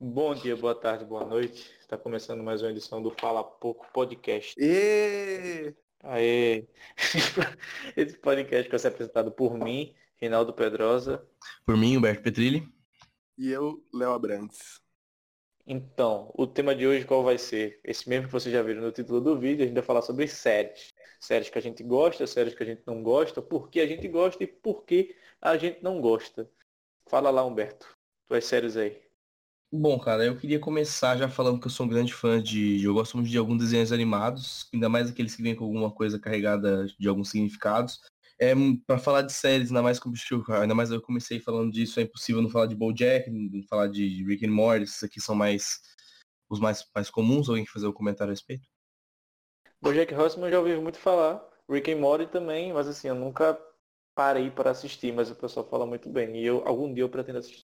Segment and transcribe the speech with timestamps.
[0.00, 1.72] Bom dia, boa tarde, boa noite.
[1.80, 4.54] Está começando mais uma edição do Fala Pouco Podcast.
[4.56, 5.74] E
[6.04, 6.68] Aê!
[7.96, 11.26] Esse podcast vai ser apresentado por mim, Reinaldo Pedrosa.
[11.66, 12.72] Por mim, Humberto Petrilli.
[13.36, 14.80] E eu, Léo Abrantes.
[15.66, 17.80] Então, o tema de hoje qual vai ser?
[17.82, 20.28] Esse mesmo que vocês já viram no título do vídeo, a gente vai falar sobre
[20.28, 20.94] séries.
[21.18, 24.06] Séries que a gente gosta, séries que a gente não gosta, por que a gente
[24.06, 26.48] gosta e por que a gente não gosta.
[27.08, 27.98] Fala lá, Humberto.
[28.28, 29.07] Tuas séries aí.
[29.70, 32.82] Bom, cara, eu queria começar já falando que eu sou um grande fã de.
[32.82, 36.18] Eu gosto muito de alguns desenhos animados, ainda mais aqueles que vêm com alguma coisa
[36.18, 38.00] carregada de alguns significados.
[38.40, 38.54] É,
[38.86, 40.14] para falar de séries, ainda mais como
[40.62, 44.24] ainda mais eu comecei falando disso, é impossível não falar de BoJack, não falar de
[44.24, 45.80] Rick and Morty, esses aqui são mais
[46.48, 48.66] os mais, mais comuns, alguém quer fazer um comentário a respeito?
[49.82, 53.60] BoJack Horseman eu já ouvi muito falar, Rick and Morty também, mas assim, eu nunca
[54.14, 57.38] parei para assistir, mas o pessoal fala muito bem, e eu algum dia eu pretendo
[57.38, 57.66] assistir.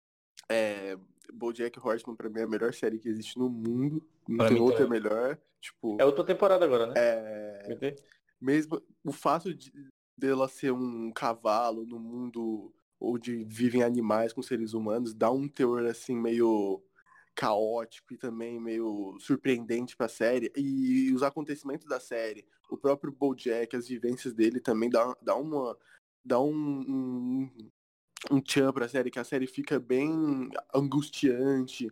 [0.48, 0.96] É,
[1.32, 4.02] BoJack Horseman pra mim é a melhor série que existe no mundo.
[4.28, 5.00] Não Pra tem mim outra também.
[5.00, 5.38] melhor.
[5.60, 6.94] Tipo, É outra temporada agora, né?
[6.97, 7.97] é,
[8.41, 9.72] mesmo o fato de
[10.17, 15.84] dela ser um cavalo no mundo onde vivem animais com seres humanos dá um teor
[15.86, 16.83] assim meio
[17.34, 23.77] caótico e também meio surpreendente pra série e os acontecimentos da série o próprio BoJack
[23.77, 25.77] as vivências dele também dá, dá uma
[26.24, 27.70] dá um, um
[28.30, 31.88] um tchan pra série que a série fica bem angustiante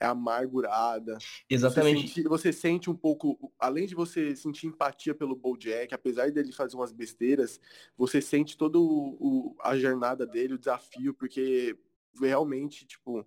[0.00, 1.82] é amargurada Exatamente.
[1.82, 6.52] você sente, você sente um pouco, além de você sentir empatia pelo BoJack, apesar dele
[6.52, 7.60] fazer umas besteiras,
[7.96, 11.76] você sente todo o, o- a jornada dele, o desafio, porque
[12.20, 13.26] realmente, tipo,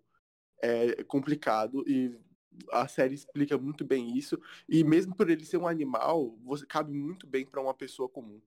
[0.62, 2.20] é complicado e
[2.72, 4.40] a série explica muito bem isso.
[4.70, 8.42] E mesmo por ele ser um animal, você cabe muito bem pra uma pessoa comum.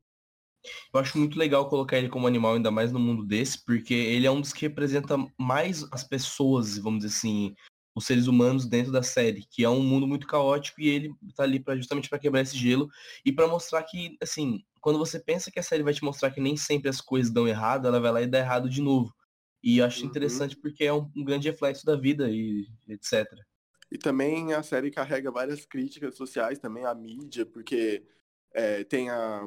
[0.93, 4.27] Eu acho muito legal colocar ele como animal, ainda mais no mundo desse, porque ele
[4.27, 7.55] é um dos que representa mais as pessoas, vamos dizer assim,
[7.95, 11.45] os seres humanos dentro da série, que é um mundo muito caótico e ele tá
[11.45, 12.89] ali pra, justamente para quebrar esse gelo
[13.25, 16.41] e para mostrar que, assim, quando você pensa que a série vai te mostrar que
[16.41, 19.15] nem sempre as coisas dão errado, ela vai lá e dá errado de novo.
[19.63, 20.07] E eu acho Uhum.
[20.07, 23.43] interessante porque é um, um grande reflexo da vida e etc.
[23.91, 28.05] E também a série carrega várias críticas sociais também à mídia, porque
[28.53, 29.43] é, tem a,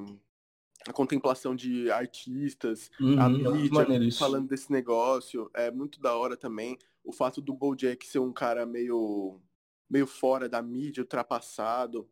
[0.87, 5.49] a contemplação de artistas, a Uhum, é muito mídia falando desse negócio.
[5.53, 9.39] É muito da hora também o fato do BoJack ser um cara meio,
[9.89, 12.09] meio fora da mídia, ultrapassado.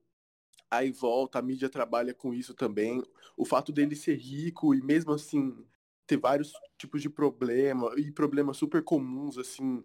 [0.69, 3.03] Aí volta, a mídia trabalha com isso também.
[3.37, 5.65] O fato dele ser rico e mesmo assim
[6.07, 9.83] ter vários tipos de problema e problemas super comuns assim,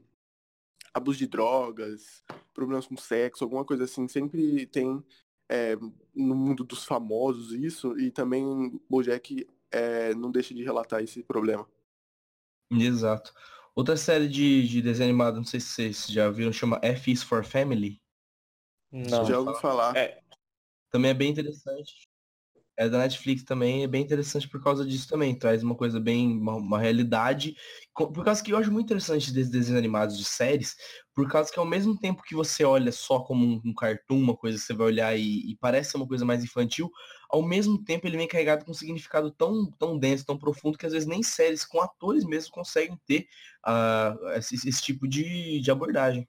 [0.93, 2.22] abuso de drogas,
[2.53, 5.03] problemas com sexo, alguma coisa assim, sempre tem
[5.50, 5.77] é,
[6.15, 11.69] no mundo dos famosos isso e também BoJack é, não deixa de relatar esse problema.
[12.71, 13.34] Exato.
[13.75, 17.22] Outra série de, de desenho animado, não sei se vocês já viram, chama F is
[17.22, 18.00] for Family.
[18.93, 19.25] Não.
[19.25, 19.97] Já ouvi falar.
[19.97, 20.22] É,
[20.89, 22.09] Também é bem interessante.
[22.80, 25.38] É da Netflix também, é bem interessante por causa disso também.
[25.38, 27.54] Traz uma coisa bem, uma, uma realidade.
[27.94, 30.76] Por causa que eu acho muito interessante desses desenhos animados de séries,
[31.14, 34.34] por causa que ao mesmo tempo que você olha só como um, um cartoon, uma
[34.34, 36.91] coisa que você vai olhar e, e parece ser uma coisa mais infantil,
[37.28, 40.86] ao mesmo tempo ele vem carregado com um significado tão, tão denso, tão profundo, que
[40.86, 43.26] às vezes nem séries com atores mesmo conseguem ter
[43.62, 46.26] ah, esse, esse tipo de, de abordagem.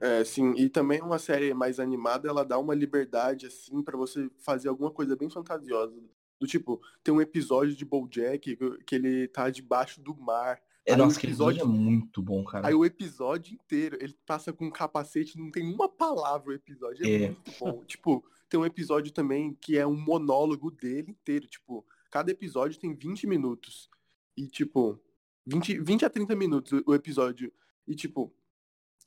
[0.00, 4.30] É, sim, e também uma série mais animada, ela dá uma liberdade, assim, pra você
[4.38, 5.94] fazer alguma coisa bem fantasiosa.
[6.40, 10.58] Do tipo, tem um episódio de BoJack que, que ele tá debaixo do mar.
[10.86, 12.66] É, Aí nossa, aquele episódio é muito bom, cara.
[12.66, 17.06] Aí o episódio inteiro, ele passa com um capacete, não tem uma palavra o episódio,
[17.06, 17.26] é, É.
[17.26, 17.84] muito bom.
[17.84, 22.94] tipo, tem um episódio também que é um monólogo dele inteiro, tipo, cada episódio tem
[22.94, 23.90] 20 minutos.
[24.34, 24.98] E tipo,
[25.46, 27.52] 20, 20 a 30 minutos o episódio.
[27.86, 28.32] E tipo,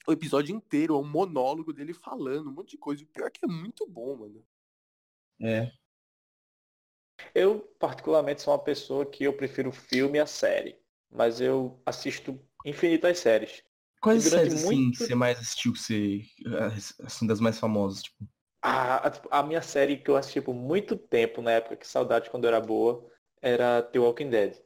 [0.07, 3.03] o episódio inteiro é um monólogo dele falando um monte de coisa.
[3.03, 4.45] O pior é que é muito bom, mano.
[5.41, 5.71] É.
[7.33, 10.77] eu particularmente sou uma pessoa que eu prefiro filme a série,
[11.09, 13.63] mas eu assisto infinitas séries.
[14.01, 16.21] Quais séries assim muito- que você mais assistiu que você.
[17.03, 18.27] Assim, das mais famosas, tipo?
[18.61, 22.29] A, a, a minha série que eu assisti por muito tempo, na época que saudade
[22.29, 23.09] quando eu era boa,
[23.41, 24.61] era The Walking Dead.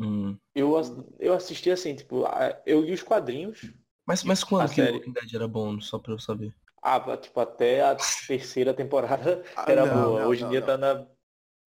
[0.00, 0.38] Hum.
[0.54, 0.74] Eu,
[1.18, 2.24] eu assisti assim, tipo,
[2.64, 3.72] eu li os quadrinhos,
[4.08, 4.92] Mas, mas quando A que série.
[4.96, 6.54] Walking Dead era bom, só pra eu saber?
[6.82, 7.94] ah, tipo, até a
[8.26, 10.20] terceira temporada Ah, era não, boa.
[10.22, 10.66] não, Hoje em dia não.
[10.66, 11.06] tá na.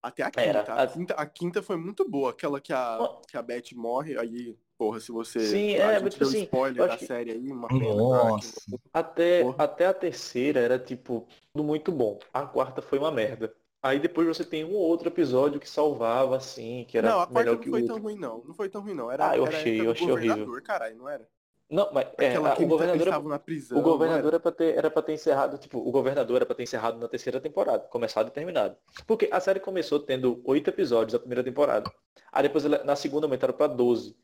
[0.02, 0.42] Até a quinta.
[0.42, 2.32] Era, A, a- quinta a quinta foi muito boa.
[2.32, 2.98] Aquela que a,
[3.30, 5.40] que a Beth morre, aí, porra, se você.
[5.42, 7.86] Sim, a é, gente mas, tipo deu assim, spoiler da que- série aí, uma pena.
[7.92, 8.62] Ah, Nossa.
[8.92, 9.64] Até, Porra.
[9.64, 12.18] até a terceira era tipo tudo muito bom.
[12.34, 13.54] A quarta foi uma merda.
[13.84, 17.28] Aí depois você tem um ou outro episódio que salvava, assim, que era não, a
[17.28, 18.44] quarta melhor não que foi o tão ruim, não.
[18.44, 19.12] Não foi tão ruim, não.
[19.12, 20.62] Era, Ah, eu achei- eu do achei horrível.
[20.64, 21.28] caralho, não era?
[21.72, 23.78] Não, mas é, a- o governador, eles é- estavam na prisão.
[23.80, 26.64] o governador era pra ter, era pra ter encerrado, tipo, o governador era pra ter
[26.64, 28.76] encerrado na terceira temporada, começado e terminado.
[29.08, 31.90] Porque a série começou tendo oito episódios a primeira temporada.
[32.32, 34.16] Aí depois na segunda aumentaram pra 12.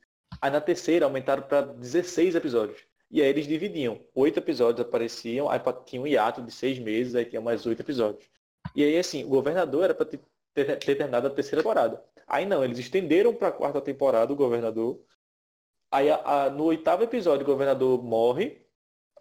[0.41, 2.79] Aí na terceira aumentaram pra 16 episódios.
[3.09, 4.01] E aí eles dividiam.
[4.13, 8.25] Oito episódios apareciam, aí tinha um hiato de seis meses, aí tinha mais oito episódios.
[8.75, 10.19] E aí assim, o governador era pra ter,
[10.53, 12.03] ter, ter terminado a terceira temporada.
[12.27, 14.99] Aí não, eles estenderam pra quarta temporada o governador.
[15.91, 18.61] Aí a- a- no oitavo episódio o governador morre.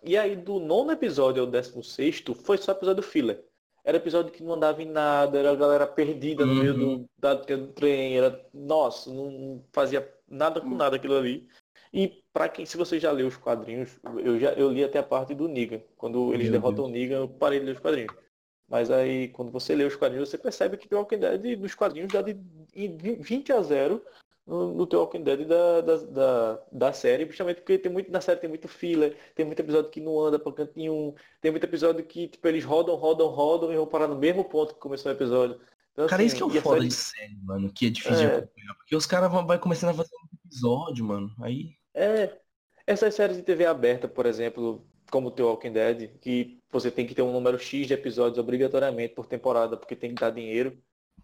[0.02, 3.44] E aí do nono episódio ao décimo sexto foi só episódio filler.
[3.84, 7.34] Era episódio que não andava em nada, era a galera perdida no meio do, da,
[7.34, 8.44] do trem, era.
[8.52, 11.48] Nossa, não fazia nada com nada aquilo ali.
[11.92, 15.04] E pra quem, se você já leu os quadrinhos, eu já eu li até a
[15.04, 15.80] parte do Negan.
[15.96, 18.14] Quando eles Meu derrotam o Negan, eu parei de ler os quadrinhos.
[18.68, 22.12] Mas aí, quando você lê os quadrinhos, você percebe que The Walking Dead nos quadrinhos
[22.12, 22.36] dá de
[22.74, 24.02] em 20 a 0
[24.46, 28.20] no, no The Walking Dead da, da, da, da série, justamente porque tem muito, na
[28.20, 31.64] série tem muito filler, tem muito episódio que não anda pra canto nenhum, tem muito
[31.64, 35.10] episódio que tipo, eles rodam, rodam, rodam e vão parar no mesmo ponto que começou
[35.10, 35.60] o episódio.
[35.92, 38.16] Então, Cara, assim, isso que é o foda série- de série, mano, que é difícil
[38.18, 38.36] de É.
[38.36, 38.74] acompanhar.
[38.76, 41.34] Porque os caras vão vai começando a fazer um episódio, mano.
[41.40, 41.74] Aí.
[41.94, 42.36] É,
[42.86, 47.14] essas séries de TV aberta, por exemplo, como The Walking Dead, que você tem que
[47.14, 50.76] ter um número X de episódios obrigatoriamente por temporada, porque tem que dar dinheiro.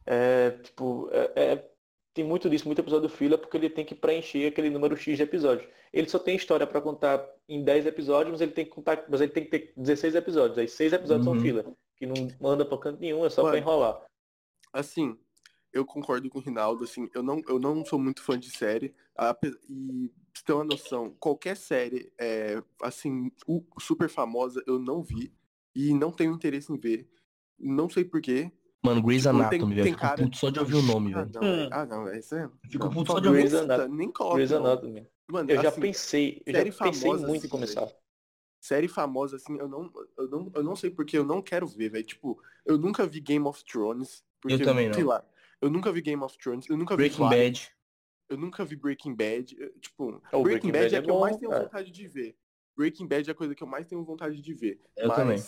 [0.07, 1.72] É, tipo, é- é-
[2.15, 5.23] tem muito disso, muito episódio fila, porque ele tem que preencher aquele número X de
[5.23, 5.69] episódios.
[5.93, 9.21] Ele só tem história pra contar em 10 episódios, mas ele tem que contar, mas
[9.21, 10.59] ele tem que ter 16 episódios.
[10.59, 11.35] Aí 6 episódios Uhum.
[11.35, 14.05] são fila, que não manda pra canto nenhum, é só pra Mano, enrolar.
[14.73, 15.19] Assim,
[15.73, 18.95] eu concordo com o Rinaldo, assim, eu não, eu não sou muito fã de série,
[19.17, 23.31] ape- e pra ter uma noção, qualquer série, é, assim,
[23.79, 25.33] super famosa, eu não vi,
[25.75, 27.09] e não tenho interesse em ver,
[27.59, 28.51] não sei porquê.
[28.85, 29.87] Mano, Grey's Tipo, Anatomy, velho.
[29.87, 31.31] Fico cara- puto só de ouvir o nome, Ah, velho.
[31.35, 31.63] não, Hum.
[31.65, 32.49] é- ah, não, é isso aí.
[32.69, 33.97] Fico puto só de favor, Grey's Anatomy.
[33.97, 34.53] Nem coloca Grey's.
[34.53, 35.07] Anatomy.
[35.31, 37.89] Mano, Eu já assim, pensei, eu já série pensei famosa, muito assim, em começar.
[38.61, 41.91] série famosa, assim, eu não, eu não, eu não sei porque eu não quero ver,
[41.91, 42.05] velho.
[42.05, 44.25] Tipo, eu nunca vi Game of Thrones.
[44.41, 44.95] Porque, Eu também não.
[44.95, 45.25] Sei lá,
[45.61, 47.73] eu nunca vi Game of Thrones, eu nunca Breaking vi Vikings, Bad.
[48.31, 49.55] eu nunca vi Breaking Bad.
[49.81, 51.63] Tipo, O Breaking, Breaking Bad Bad é é a que eu mais tenho cara.
[51.63, 52.37] vontade de ver.
[52.77, 54.81] Breaking Bad é a coisa que eu mais tenho vontade de ver.
[54.97, 55.39] Eu Mas também.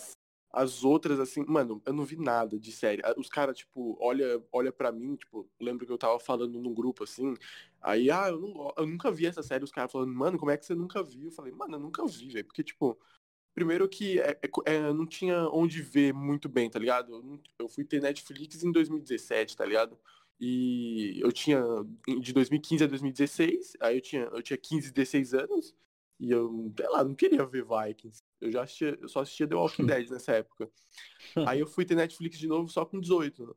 [0.55, 3.01] As outras, assim, mano, eu não vi nada de série.
[3.17, 7.03] Os caras, tipo, olha, olha pra mim, tipo, lembro que eu tava falando num grupo
[7.03, 7.33] assim.
[7.81, 9.65] Aí, ah, eu, não, eu nunca vi essa série.
[9.65, 11.25] Os caras falando, mano, como é que você nunca viu?
[11.25, 12.45] Eu falei, mano, eu nunca vi, velho.
[12.45, 12.97] Porque, tipo,
[13.53, 17.13] primeiro que é, é é, não tinha onde ver muito bem, tá ligado?
[17.13, 19.99] Eu, eu fui ter Netflix em 2017, tá ligado?
[20.39, 21.61] E eu tinha
[22.21, 25.75] de 2015 a 2016, aí eu tinha, eu tinha 15, 16 anos,
[26.19, 28.23] e eu, sei lá, não queria ver Vikings.
[28.39, 30.69] Eu já assistia, eu só assistia The Walking Dead nessa época.
[31.47, 33.45] Aí eu fui ter Netflix de novo só com 18.
[33.45, 33.53] né?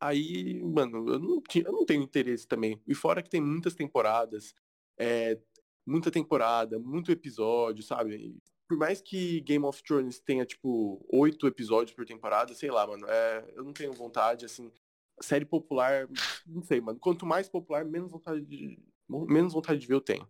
[0.00, 2.80] Aí, mano, eu não, tinha, eu não tenho interesse também.
[2.88, 4.52] E fora que tem muitas temporadas,
[4.98, 5.38] é,
[5.86, 8.16] muita temporada, muito episódio, sabe?
[8.16, 8.36] E
[8.68, 13.06] por mais que Game of Thrones tenha, tipo, oito episódios por temporada, sei lá, mano,
[13.06, 14.72] é, eu não tenho vontade, assim.
[15.20, 16.08] Série popular,
[16.46, 16.98] não sei, mano.
[16.98, 18.78] Quanto mais popular, menos vontade de,
[19.08, 20.26] menos vontade de ver eu tenho.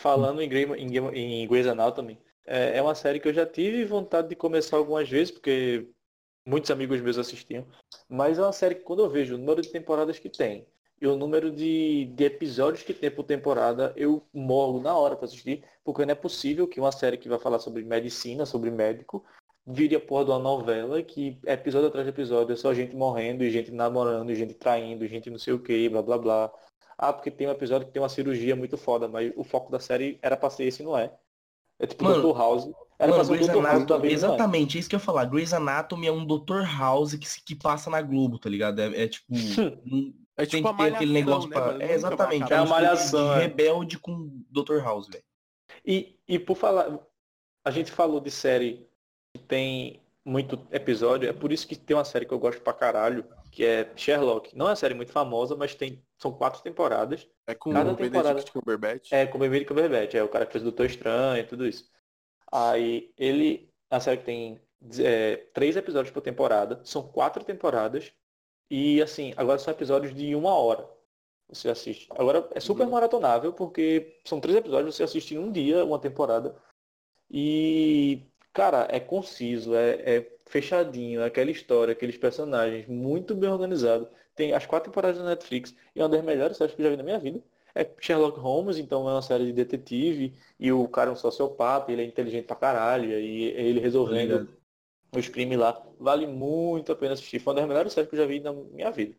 [0.00, 3.84] Falando em, Grey, em, em Grey's Anatomy, é, é uma série que eu já tive
[3.84, 5.88] vontade de começar algumas vezes, porque
[6.46, 7.66] muitos amigos meus assistiam.
[8.08, 10.66] Mas é uma série que quando eu vejo o número de temporadas que tem
[11.00, 15.26] e o número de, de episódios que tem por temporada, eu morro na hora para
[15.26, 19.24] assistir, porque não é possível que uma série que vai falar sobre medicina, sobre médico,
[19.66, 23.44] vire a porra de uma novela que episódio atrás de episódio é só gente morrendo,
[23.44, 26.52] e gente namorando, e gente traindo, gente não sei o que, blá blá blá.
[27.02, 29.80] Ah, porque tem um episódio que tem uma cirurgia muito foda, mas o foco da
[29.80, 31.10] série era pra ser esse, não é?
[31.78, 32.38] É tipo Mano, Dr.
[32.38, 32.70] House.
[32.98, 33.46] Era Mano, pra ser Dr.
[33.46, 34.12] House Anatomy, vida, não é?
[34.12, 35.24] exatamente, é isso que eu ia falar.
[35.24, 36.62] Grey's Anatomy é um Dr.
[36.78, 38.80] House que, que passa na Globo, tá ligado?
[38.80, 39.32] É, é tipo.
[40.36, 41.84] É tem tipo que a ter aquele negócio né, pra.
[41.84, 42.50] É, exatamente.
[42.50, 43.40] É a um estilo de malhação, é.
[43.40, 44.78] rebelde com Dr.
[44.82, 45.24] House, velho.
[45.84, 46.98] E, e por falar,
[47.62, 48.88] a gente falou de série
[49.34, 52.72] que tem muito episódio, é por isso que tem uma série que eu gosto pra
[52.72, 54.56] caralho, que é Sherlock.
[54.56, 57.26] Não é uma série muito famosa, mas tem são quatro temporadas.
[57.46, 59.12] É com Cada o temporada- Benedict Cumberbatch.
[59.12, 61.88] É, com o Benedict Cumberbatch, é o cara que fez Doutor Estranho e tudo isso.
[62.52, 64.60] Aí ele, a série que tem
[64.98, 68.12] é, três episódios por temporada, são quatro temporadas,
[68.70, 70.88] e assim, agora são episódios de uma hora.
[71.48, 72.06] Você assiste.
[72.10, 72.90] Agora é super Uhum.
[72.90, 76.54] maratonável, porque são três episódios, você assiste em um dia, uma temporada.
[77.30, 78.22] E,
[78.52, 84.08] cara, é conciso, é, é fechadinho, é aquela história, aqueles personagens, muito bem organizado.
[84.40, 86.90] Tem as quatro temporadas da Netflix, e é uma das melhores séries que eu já
[86.90, 87.44] vi na minha vida.
[87.74, 91.92] É Sherlock Holmes, então é uma série de detetive, e o cara é um sociopata,
[91.92, 94.48] ele é inteligente pra caralho, e ele resolvendo
[95.14, 95.86] os crimes lá.
[95.98, 97.38] Vale muito a pena assistir.
[97.38, 99.14] Foi uma das melhores séries que eu já vi na minha vida.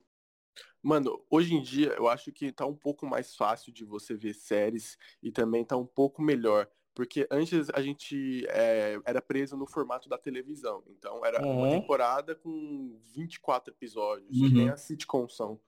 [0.81, 4.33] Mano, hoje em dia eu acho que tá um pouco mais fácil de você ver
[4.33, 6.67] séries e também tá um pouco melhor.
[7.01, 10.83] Porque antes a gente é, era preso no formato da televisão.
[10.87, 11.69] Então era uma Uhum.
[11.71, 14.53] temporada com 24 episódios, que Uhum.
[14.53, 15.59] nem a sitcom são.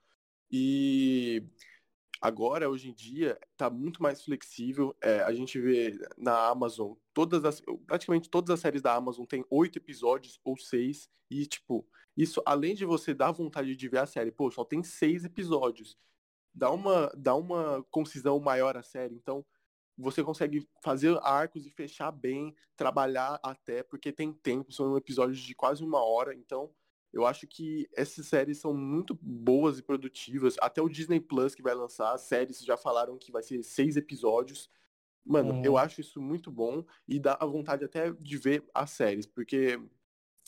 [0.52, 1.44] E
[2.22, 4.96] agora, hoje em dia, tá muito mais flexível.
[5.02, 9.44] É, a gente vê na Amazon, todas as, praticamente todas as séries da Amazon tem
[9.50, 11.10] oito episódios ou seis.
[11.32, 11.84] E, tipo,
[12.16, 15.98] isso além de você dar vontade de ver a série, pô, só tem seis episódios.
[16.54, 19.16] Dá uma, dá uma concisão maior à série.
[19.16, 19.44] Então,
[19.98, 25.56] você consegue fazer arcos e fechar bem, trabalhar até, porque tem tempo, são episódios de
[25.56, 26.74] quase uma hora, então
[27.12, 30.56] eu acho que essas séries são muito boas e produtivas.
[30.60, 33.96] Até o Disney Plus que vai lançar, as séries já falaram que vai ser seis
[33.98, 34.70] episódios.
[35.26, 35.64] Mano, Uhum.
[35.64, 39.80] eu acho isso muito bom e dá a vontade até de ver as séries, porque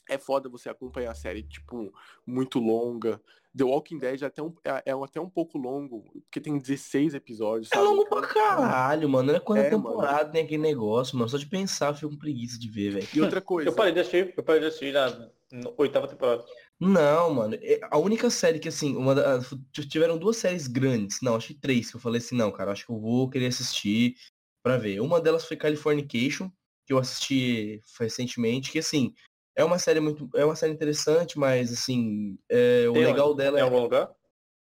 [0.10, 1.94] é foda você acompanhar a série, tipo,
[2.26, 3.22] muito longa.
[3.58, 7.14] The Walking Dead é até um, é, é até um pouco longo, porque tem 16
[7.14, 7.88] episódios, É sabe?
[7.88, 9.30] longo Então, pra caralho, mano.
[9.30, 11.30] Não é quando É, é temporada, nem aquele negócio, mano.
[11.30, 13.08] Só de pensar, eu fico com preguiça de ver, velho.
[13.14, 16.44] E outra coisa, Eu parei de assistir, eu parei de assistir na na oitava temporada.
[16.80, 17.56] Não, mano.
[17.62, 19.40] é- A única série que, assim, uma da-
[19.72, 21.22] tiveram duas séries grandes.
[21.22, 23.46] Não, acho que três que eu falei assim, não, cara, acho que eu vou querer
[23.48, 24.16] assistir
[24.62, 25.00] pra ver.
[25.00, 26.50] Uma delas foi Californication,
[26.86, 29.14] que eu assisti recentemente, que assim,
[29.56, 30.30] é uma série muito.
[30.36, 33.38] É uma série interessante, mas assim, é, o Tem legal onde?
[33.38, 34.10] dela é algum lugar?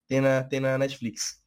[0.08, 1.42] tem na, tem na Netflix.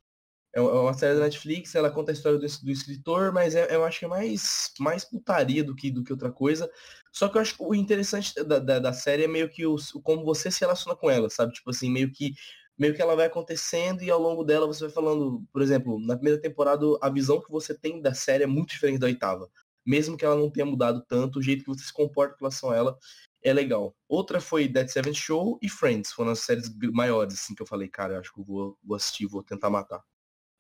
[0.55, 3.55] É uma é uma série da Netflix, ela conta a história do, do escritor, mas
[3.55, 6.71] é- eu acho que é mais, mais putaria do que, do que outra coisa.
[7.13, 9.77] Só que eu acho que o interessante da, da, da série é meio que o
[10.03, 11.53] como você se relaciona com ela, sabe?
[11.55, 12.35] Tipo assim, meio que,
[12.79, 16.17] meio que ela vai acontecendo e ao longo dela você vai falando, por exemplo, na
[16.17, 19.51] primeira temporada a visão que você tem da série é muito diferente da oitava.
[19.87, 22.71] Mesmo que ela não tenha mudado tanto, o jeito que você se comporta com relação
[22.71, 22.99] a ela
[23.43, 23.97] é legal.
[24.09, 27.89] Outra foi Dead Seven Show e Friends, foram as séries maiores, assim, que eu falei,
[27.89, 30.03] cara, eu acho que eu vou, vou assistir, vou tentar matar.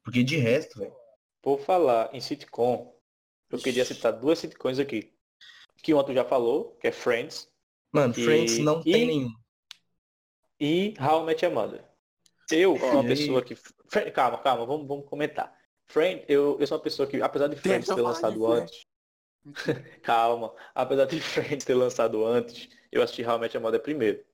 [0.02, 0.94] Porque de resto, velho.
[1.42, 2.94] Por falar em sitcom,
[3.50, 5.12] eu queria citar duas sitcoms aqui.
[5.82, 7.48] Que tu já falou, que é Friends,
[7.92, 9.34] Mano, E- Friends não e- tem nenhum.
[10.60, 11.84] e How I Met Your Mother.
[12.50, 13.56] Eu sou uma pessoa que...
[14.12, 15.56] Calma, calma, vamos, vamos comentar.
[15.86, 18.62] Friend, eu, eu sou uma pessoa que, apesar de Friends ter lançado Friends.
[18.62, 18.80] antes...
[20.02, 20.54] Calma.
[20.74, 24.24] Apesar de Friends ter lançado antes, eu assisti Met Your Mother primeiro.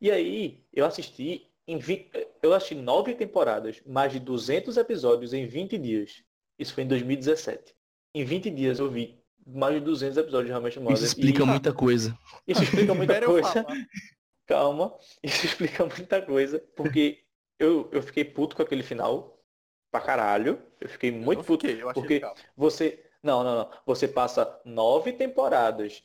[0.00, 2.10] E aí, eu assisti em 20,
[2.42, 6.22] eu assisti nove temporadas, mais de 200 episódios em 20 dias.
[6.58, 7.74] Isso foi em 2017.
[8.14, 10.94] Em 20 dias eu vi mais de 200 episódios de Your Mother.
[10.96, 12.18] Isso explica E muita coisa.
[12.46, 13.48] Isso explica muita eu coisa.
[13.64, 13.66] falar.
[14.46, 14.96] Calma.
[15.22, 16.60] Isso explica muita coisa.
[16.76, 17.24] Porque
[17.58, 19.42] eu, eu fiquei puto com aquele final.
[19.90, 20.62] Pra caralho.
[20.80, 21.66] Eu fiquei muito Eu puto.
[21.66, 22.34] fiquei, eu achei porque legal.
[22.56, 23.05] você.
[23.22, 23.70] Não, não, não.
[23.84, 26.02] Você passa nove temporadas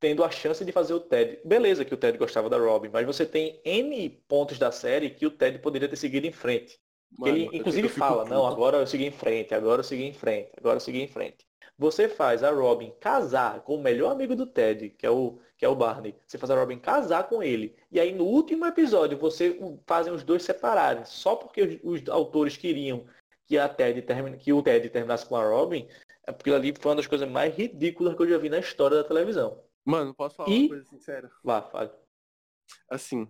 [0.00, 1.40] tendo a chance de fazer o Ted.
[1.44, 5.26] Beleza que o Ted gostava da Robin, mas você tem N pontos da série que
[5.26, 6.78] o Ted poderia ter seguido em frente.
[7.16, 10.50] Mano, ele inclusive fala, não, agora eu segui em frente, agora eu segui em frente,
[10.58, 11.46] agora eu segui em frente.
[11.78, 15.64] Você faz a Robin casar com o melhor amigo do Ted, que é o, que
[15.64, 16.14] é o Barney.
[16.26, 17.76] Você faz a Robin casar com ele.
[17.90, 22.56] E aí no último episódio você fazem os dois separarem, só porque os, os autores
[22.56, 23.06] queriam
[23.46, 25.88] que a Ted termine, que o Ted terminasse com a Robin,
[26.28, 28.98] é porque ali foi uma das coisas mais ridículas que eu já vi na história
[28.98, 29.64] da televisão.
[29.84, 31.30] Mano, posso falar E- uma coisa sincera?
[31.42, 31.90] Vá, fale.
[32.90, 33.26] Assim,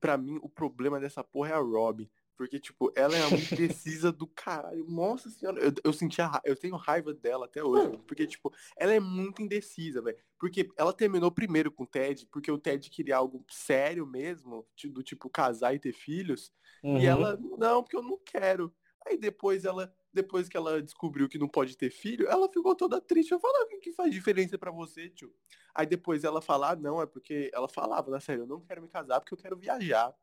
[0.00, 2.10] pra mim, o problema dessa porra é a Robin.
[2.36, 4.84] Porque, tipo, ela é uma indecisa do caralho.
[4.88, 7.84] Nossa senhora, eu, eu senti a eu tenho raiva dela até hoje.
[7.88, 7.98] mano.
[8.04, 10.16] Porque, tipo, ela é muito indecisa, velho.
[10.38, 15.02] Porque ela terminou primeiro com o Ted, porque o Ted queria algo sério mesmo, do
[15.02, 16.52] tipo casar e ter filhos.
[16.84, 16.98] Uhum.
[17.00, 18.72] E ela, não, porque eu não quero.
[19.04, 23.00] Aí depois ela, depois que ela descobriu que não pode ter filho, ela ficou toda
[23.00, 23.32] triste.
[23.32, 25.32] Eu falava, o que, faz diferença pra você, tio?
[25.74, 28.82] Aí depois ela fala, ah, não, é porque ela falava, na sério, eu não quero
[28.82, 30.14] me casar porque eu quero viajar.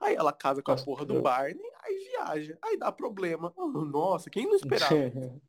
[0.00, 2.58] Aí ela casa com a porra do Barney, aí viaja.
[2.62, 3.52] Aí dá problema.
[3.56, 4.94] Nossa, quem não esperava?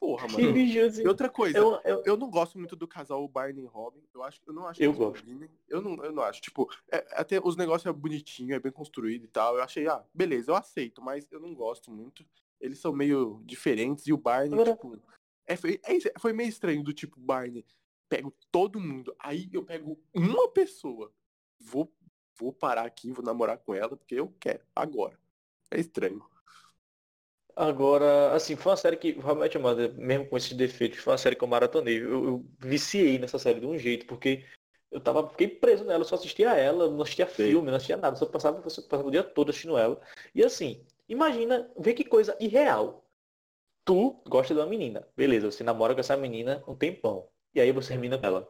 [0.00, 0.56] Porra, mano.
[0.86, 1.02] assim.
[1.02, 4.02] E outra coisa, Eu, eu, eu não gosto muito do casal Barney e Robin.
[4.14, 5.20] Eu acho, eu não acho que Eu gosto.
[5.20, 5.50] combinem.
[5.68, 6.40] Eu não, eu não acho.
[6.40, 9.56] Tipo, é- até os negócios é bonitinho, é bem construído e tal.
[9.56, 12.24] Eu achei, ah, beleza, eu aceito, mas eu não gosto muito.
[12.60, 14.98] Eles são meio diferentes e o Barney, Agora- tipo,
[15.46, 17.64] é, foi, é- foi meio estranho do tipo Barney.
[18.08, 21.12] Pego todo mundo, aí eu pego uma pessoa,
[21.58, 21.92] vou,
[22.38, 25.18] vou parar aqui, vou namorar com ela porque eu quero agora.
[25.70, 26.24] É estranho.
[27.54, 31.36] Agora, assim, foi uma série que, realmente, Amanda, mesmo com esses defeitos, foi uma série
[31.36, 31.98] que eu maratonei.
[32.00, 34.46] Eu, eu viciei nessa série de um jeito, porque
[34.90, 37.50] eu tava, fiquei preso nela, eu só assistia ela, não assistia Sei.
[37.50, 40.00] filme, não assistia nada, só passava, só passava o dia todo assistindo ela.
[40.34, 43.04] E assim, imagina, vê que coisa irreal.
[43.84, 47.72] Tu gosta de uma menina, beleza, você namora com essa menina um tempão, e aí
[47.72, 48.48] você termina com ela.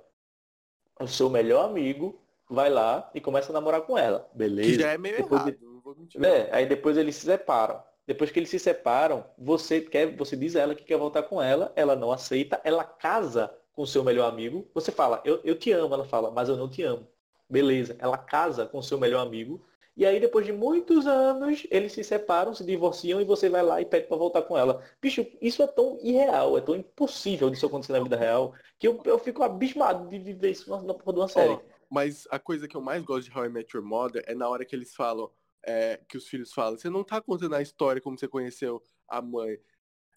[1.00, 4.68] O seu melhor amigo vai lá e começa a namorar com ela, beleza?
[4.68, 6.22] Que já é meio Depois errado, não vou mentir.
[6.24, 7.82] É, aí depois eles se separam.
[8.06, 11.40] depois que eles se separam, você quer, você diz a ela que quer voltar com
[11.40, 14.68] ela, ela não aceita, ela casa com o seu melhor amigo.
[14.74, 17.06] Você fala, eu, eu te amo, ela fala, mas eu não te amo.
[17.48, 19.64] Beleza, ela casa com o seu melhor amigo.
[19.96, 23.80] E aí, depois de muitos anos, eles se separam, se divorciam e você vai lá
[23.80, 24.82] e pede para voltar com ela.
[25.00, 29.00] Bicho, isso é tão irreal, é tão impossível disso acontecer na vida real, que eu,
[29.04, 31.52] eu fico abismado de viver isso na, na porra de uma série.
[31.54, 34.34] Oh, mas a coisa que eu mais gosto de How I Met Your Mother é
[34.34, 35.30] na hora que eles falam,
[35.66, 39.20] é, que os filhos falam, você não tá contando a história como você conheceu a
[39.20, 39.58] mãe.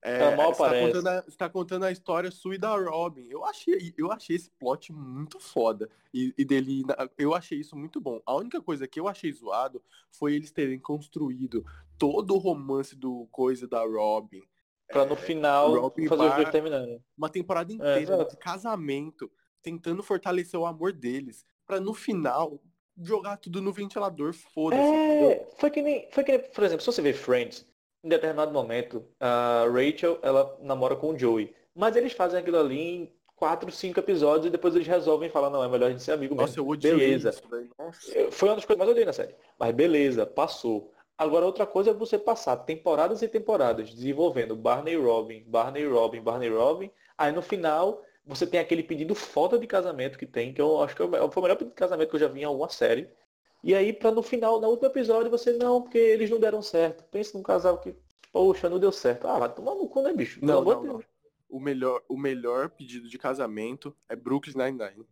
[0.06, 3.26] É, mal você, tá contando a, você tá contando a história sua e da Robin.
[3.30, 5.90] Eu achei, eu achei esse plot muito foda.
[6.14, 6.84] E, e, dele,
[7.18, 8.22] eu achei isso muito bom.
[8.26, 9.82] A única coisa que eu achei zoado
[10.12, 11.66] foi eles terem construído
[11.98, 14.44] todo o romance do coisa da Robin.
[14.90, 17.02] Pra no é, final Robin fazer os dois terminando.
[17.18, 19.32] Uma temporada é, inteira é, de casamento,
[19.62, 21.46] tentando fortalecer o amor deles.
[21.66, 22.62] Pra no final
[23.02, 24.82] jogar tudo no ventilador, foda-se.
[24.82, 27.66] É, foi que, nem, foi que nem, por exemplo, se você vê Friends,
[28.04, 31.54] em determinado momento, a Rachel, ela namora com o Joey.
[31.74, 35.64] Mas eles fazem aquilo ali em quatro, cinco episódios e depois eles resolvem falar, não,
[35.64, 36.64] é melhor a gente ser amigo Nossa, mesmo.
[36.64, 37.30] eu odiei beleza.
[37.30, 39.36] isso, Foi uma das coisas mais odiei na série.
[39.58, 40.92] Mas beleza, passou.
[41.18, 46.50] Agora outra coisa é você passar temporadas e temporadas desenvolvendo Barney Robin, Barney Robin, Barney
[46.50, 46.92] Robin.
[47.18, 50.96] Aí no final você tem aquele pedido foda de casamento que tem, que eu acho
[50.96, 53.10] que é foi o melhor pedido de casamento que eu já vi em alguma série.
[53.64, 57.06] E aí, pra no final, no último episódio, você, não, porque eles não deram certo.
[57.06, 57.96] Pensa num casal que,
[58.32, 59.26] poxa, não deu certo.
[59.26, 60.44] Ah, vai tomar no cu, né, bicho?
[60.44, 61.04] Não, não, não.
[61.48, 65.06] O melhor, o melhor pedido de casamento é Brooklyn Nine-Nine.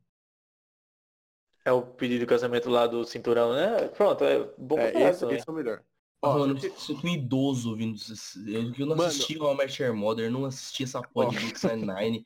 [1.63, 3.88] É o pedido de casamento lá do cinturão, né?
[3.89, 5.81] Pronto, é bom é, pra esse, esse é o melhor.
[6.22, 8.39] Ó, mano, eu sinto um idoso ouvindo isso.
[8.77, 12.25] Eu não assisti o Almer Mother, não assisti essa porra de Brooklyn Nine-Nine.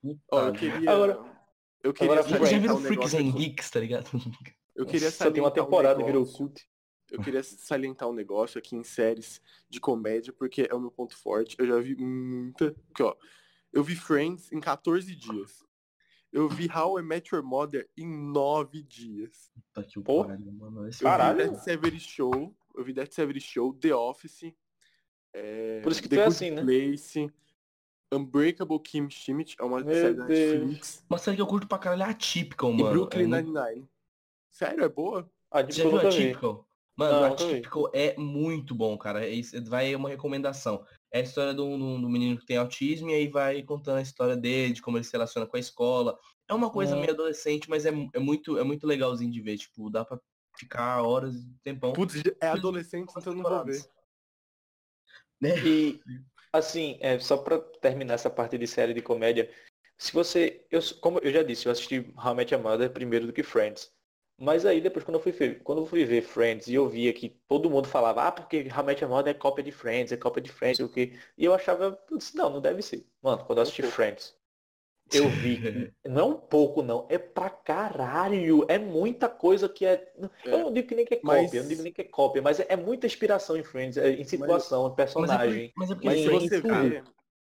[0.00, 0.90] Puta, ó, eu queria...
[0.92, 1.38] Agora...
[1.82, 4.10] Eu queria agora, já viram um Freaks and Geeks, tá ligado?
[4.78, 6.66] Eu queria Só tem uma temporada um virou cult.
[7.10, 11.16] Eu queria salientar um negócio aqui em séries de comédia, porque é o meu ponto
[11.16, 11.56] forte.
[11.58, 12.68] Eu já vi muita.
[12.92, 13.16] Aqui, ó.
[13.72, 15.64] Eu vi Friends em 14 dias.
[16.30, 19.50] Eu vi How I Met Your Mother em 9 dias.
[19.74, 20.86] Puta que pariu, mano.
[20.86, 21.40] Esse Caralho.
[21.40, 22.56] Eu vi Dead Severy Show.
[22.76, 24.54] Eu vi Dead Severy Show, The Office.
[25.32, 26.62] É, Por isso que The tu é assim, né?
[26.62, 27.32] Place,
[28.12, 31.04] Unbreakable Kim Schmidt, é uma Meu série da Netflix.
[31.08, 32.80] Uma série que eu curto pra caralho, é atípica, mano.
[32.80, 33.88] E Brooklyn é Nine-Nine.
[34.58, 35.30] Sério, é boa?
[35.52, 36.66] Ah, Já viu Atypical?
[36.96, 39.24] Mano, não, Atypical é muito bom, cara.
[39.24, 40.84] É, vai uma recomendação.
[41.12, 44.02] É a história do, do, do, menino que tem autismo e aí vai contando a
[44.02, 46.18] história dele, de como ele se relaciona com a escola.
[46.48, 47.00] É uma coisa hum.
[47.00, 49.58] meio adolescente, mas é, é, muito, é muito legalzinho de ver.
[49.58, 50.18] Tipo, dá pra
[50.58, 51.92] ficar horas, tempão.
[51.92, 53.80] Putz, é adolescente, então não vou ver.
[55.40, 55.56] Né?
[55.64, 56.00] E,
[56.52, 59.48] assim, é, só pra terminar essa parte de série de comédia,
[59.96, 63.28] se você, eu, como eu já disse, eu assisti How I Met Your Mother primeiro
[63.28, 63.96] do que Friends.
[64.38, 67.12] Mas aí depois quando eu fui ver, quando eu fui ver Friends e eu via
[67.12, 70.40] que todo mundo falava, ah, porque Met Your Mother é cópia de Friends, é cópia
[70.40, 71.18] de Friends, o que.
[71.36, 71.98] E eu achava,
[72.34, 73.04] não, não deve ser.
[73.20, 74.38] Mano, quando eu assisti Friends,
[75.12, 80.12] eu vi, não é um pouco não, é pra caralho, é muita coisa que é.
[80.44, 80.62] Eu é.
[80.62, 81.54] não digo que nem que é cópia, mas...
[81.54, 84.10] eu não digo nem que é cópia, mas é, é muita inspiração em Friends, é,
[84.10, 84.92] em situação, mas...
[84.92, 85.72] em personagem.
[85.76, 87.02] Mas é, porque, mas é porque Friends, você vê,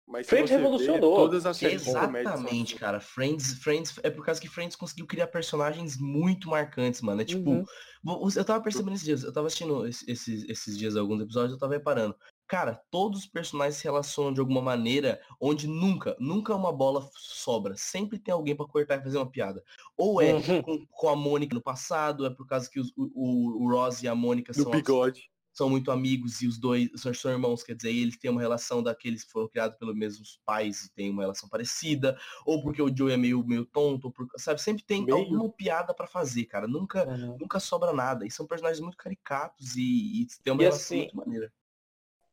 [0.07, 1.15] mas Friends revolucionou.
[1.15, 2.99] Todas as séries Exatamente, cara.
[3.01, 7.21] Friends, Friends é por causa que Friends conseguiu criar personagens muito marcantes, mano.
[7.21, 8.29] É tipo, uhum.
[8.33, 11.73] eu tava percebendo esses dias, eu tava assistindo esses, esses dias alguns episódios, eu tava
[11.73, 12.15] reparando.
[12.47, 17.75] Cara, todos os personagens se relacionam de alguma maneira onde nunca, nunca uma bola sobra.
[17.75, 19.61] Sempre tem alguém para cortar e fazer uma piada.
[19.97, 20.61] Ou é uhum.
[20.61, 24.07] com, com, a Mônica no passado, é por causa que os, o, o Ross e
[24.07, 24.71] a Mônica são.
[24.71, 28.39] bigode são muito amigos e os dois são, são irmãos, quer dizer, eles têm uma
[28.39, 32.15] relação daqueles que foram criados pelos mesmos pais e têm uma relação parecida,
[32.45, 34.61] ou porque o Joe é meio, meio tonto, por, sabe?
[34.61, 35.17] Sempre tem meio...
[35.17, 36.67] alguma piada para fazer, cara.
[36.67, 37.37] Nunca, uhum.
[37.39, 38.23] nunca sobra nada.
[38.23, 41.51] E são personagens muito caricatos e, e tem uma e relação assim, muito maneira.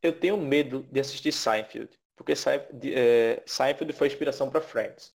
[0.02, 5.14] Eu tenho medo de assistir Seinfeld, porque Seinfeld, é, Seinfeld foi inspiração para Friends.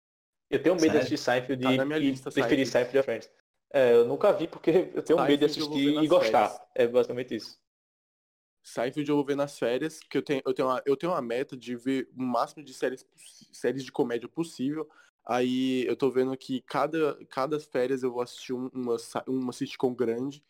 [0.49, 0.99] Eu tenho medo Sério?
[0.99, 3.29] de assistir Seinfeld tá e, lista, preferir Seinfeld a Friends.
[3.73, 6.47] É, eu nunca vi porque eu tenho Seinfeld medo de assistir e gostar.
[6.47, 6.67] Férias.
[6.73, 7.66] É basicamente isso.
[8.67, 11.21] Seinfeld eu vou ver nas férias, que eu tenho, eu tenho, uma, eu tenho uma
[11.21, 13.07] meta de ver o máximo de séries,
[13.53, 14.89] séries de comédia possível.
[15.25, 20.43] Aí eu tô vendo que cada, cada férias eu vou assistir uma, uma sitcom grande.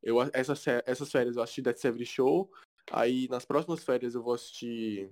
[0.00, 2.48] Eu, essas, essas férias eu assisti Dead Severy Show.
[2.92, 5.10] Aí nas próximas férias eu vou assistir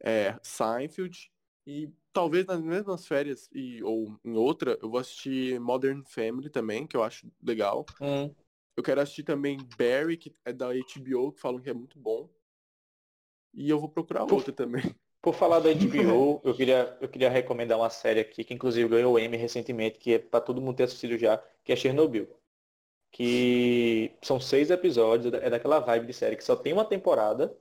[0.00, 1.30] é, Seinfeld.
[1.64, 6.84] E talvez nas mesmas férias, e, ou em outra, eu vou assistir Modern Family também,
[6.84, 7.86] que eu acho legal.
[8.00, 8.34] Hum.
[8.76, 12.28] Eu quero assistir também Barry, que é da HBO, que falam que é muito bom.
[13.52, 14.82] E eu vou procurar por, outra também.
[15.20, 19.14] Por falar da HBO, eu queria, eu queria recomendar uma série aqui, que inclusive ganhou
[19.14, 22.28] o Emmy recentemente, que é para todo mundo ter assistido já, que é Chernobyl.
[23.12, 27.56] Que são seis episódios, é daquela vibe de série que só tem uma temporada,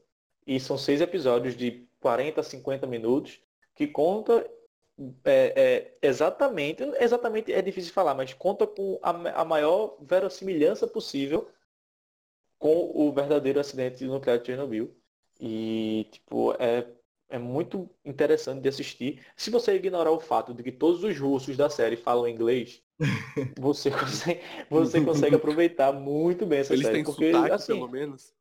[0.47, 3.39] E são seis episódios de 40 a 50 minutos
[3.75, 4.49] que conta
[5.23, 11.49] é, é, exatamente, exatamente é difícil falar, mas conta com a, a maior verossimilhança possível
[12.59, 14.95] com o verdadeiro acidente nuclear de Chernobyl.
[15.39, 16.87] E, tipo, é,
[17.29, 19.25] é muito interessante de assistir.
[19.35, 22.83] Se você ignorar o fato de que todos os russos da série falam inglês,
[23.59, 26.97] você consegue, você consegue aproveitar muito bem essa Eles série.
[26.97, 28.33] têm porque, sotaque, assim, pelo menos.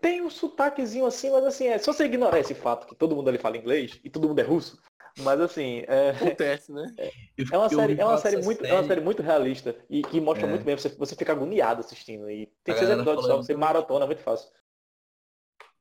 [0.00, 3.28] tem um sotaquezinho assim, mas assim, é, se você ignorar esse fato que todo mundo
[3.28, 4.80] ali fala inglês e todo mundo é russo,
[5.16, 6.96] mas assim, é, Acontece, né?
[7.36, 10.04] Eu- é uma eu série, é uma série muito, é uma série muito realista e
[10.04, 10.48] que mostra É.
[10.48, 12.30] muito bem, você, você fica agoniado assistindo.
[12.30, 14.50] E tem seis episódios só, você maratona, é muito fácil.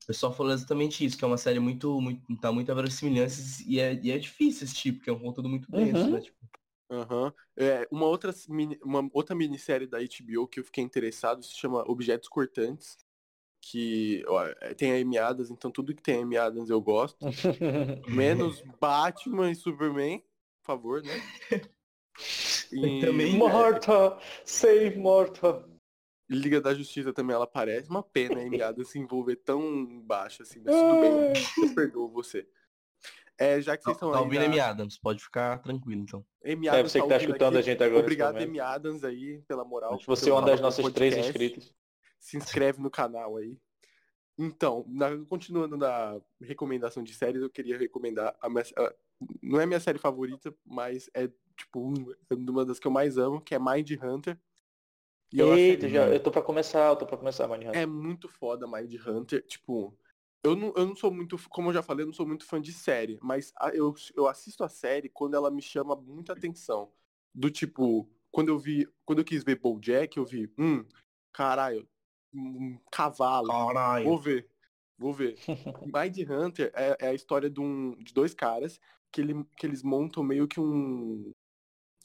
[0.03, 3.79] O pessoal falou exatamente isso, que é uma série muito, muito tá muita verossimilhança e
[3.79, 6.11] é, e é difícil assistir, porque é um conteúdo muito denso, Uhum.
[6.11, 6.21] né?
[6.21, 6.37] Tipo,
[6.91, 7.33] Aham.
[7.57, 11.83] É, uma, outra, mini- uma outra minissérie da HBO que eu fiquei interessado se chama
[11.89, 12.97] Objetos Cortantes.
[13.65, 16.81] Que ó, é, tem a Amy Adams, então tudo que tem a Amy Adams eu
[16.81, 17.17] gosto.
[18.09, 21.13] Menos Batman e Superman, por favor, né?
[22.71, 24.17] E também- Morta!
[24.45, 25.63] Save Morta!
[26.29, 27.89] Liga da Justiça também ela aparece.
[27.89, 32.09] Uma pena a Amy Adams se envolver tão baixo assim, mas tudo bem, eu perdoo
[32.09, 32.47] você.
[33.37, 36.25] É, já que vocês tá estão aí ouvindo na- Amy Adams, pode ficar tranquilo, então.
[36.45, 37.69] Amy É, Adams você que tá ouvindo escutando a aqui.
[37.71, 37.99] gente agora.
[38.01, 38.37] Obrigado.
[38.37, 39.99] Amy Adams, aí, pela moral.
[40.05, 41.29] Você é uma das nossas três podcast.
[41.43, 41.73] inscritas.
[42.23, 43.59] Se inscreve no canal aí.
[44.37, 48.95] Então, na- continuando na recomendação de séries, eu queria recomendar a minha, a-
[49.41, 51.93] não é minha série favorita, mas é tipo
[52.29, 54.39] é uma das que eu mais amo, que é Mind Hunter.
[55.33, 57.81] E Eita, já, eu tô pra começar, eu tô pra começar, Manny Hunter.
[57.81, 59.45] é muito foda Mind Hunter.
[59.45, 59.93] Tipo,
[60.45, 62.61] eu não, eu não sou muito, como eu já falei, eu não sou muito fã
[62.61, 66.89] de série, mas a- eu, eu assisto a série quando ela me chama muita atenção.
[67.35, 70.85] Do tipo, quando eu vi, quando eu quis ver BoJack, eu vi, hum,
[71.33, 71.85] caralho,
[72.33, 74.05] um cavalo, Caralho.
[74.05, 74.47] vou ver,
[74.97, 75.37] vou ver.
[75.85, 78.79] Mind Hunter é, é a história de, um, de dois caras
[79.11, 81.31] que, ele, que eles montam meio que um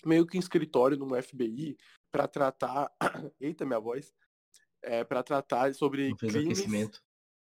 [0.05, 1.77] meio que um escritório no FBI
[2.11, 2.91] pra tratar,
[3.41, 4.13] eita minha voz,
[4.83, 6.65] é, para tratar sobre crimes,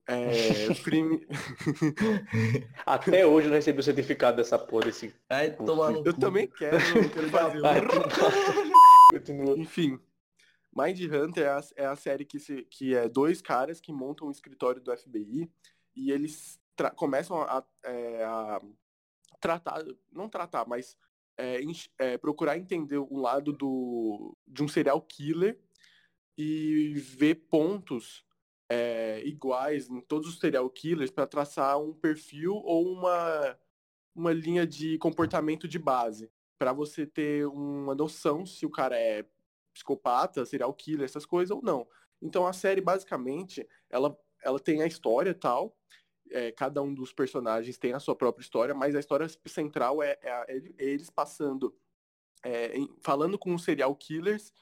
[0.07, 1.27] é, crime...
[2.85, 5.15] Até hoje eu não recebi o certificado dessa porra desse.
[5.29, 6.21] Ai, tomar no Eu cu.
[6.21, 7.61] também quero, eu quero fazer
[9.11, 9.59] Continua.
[9.59, 9.99] Enfim,
[10.75, 14.29] Mind Hunter é a, é a série que, se, que é dois caras que montam
[14.29, 15.51] um escritório do FBI
[15.95, 16.61] e eles
[16.97, 18.61] começam a, é, a
[19.39, 20.97] tratar, não tratar, mas
[21.37, 21.61] é,
[21.99, 25.59] é, procurar entender um lado do, de um serial killer
[26.39, 28.25] e ver pontos
[28.71, 33.59] é, iguais em todos os serial killers para traçar um perfil ou uma,
[34.15, 39.27] uma linha de comportamento de base para você ter uma noção se o cara é
[39.73, 41.87] psicopata, serial killer, essas coisas ou não.
[42.21, 45.77] Então a série basicamente ela, ela tem a história tal,
[46.31, 50.19] é, cada um dos personagens tem a sua própria história, mas a história central é,
[50.23, 50.45] é
[50.79, 51.77] é eles passando,
[52.45, 54.53] é, em- falando com os serial killers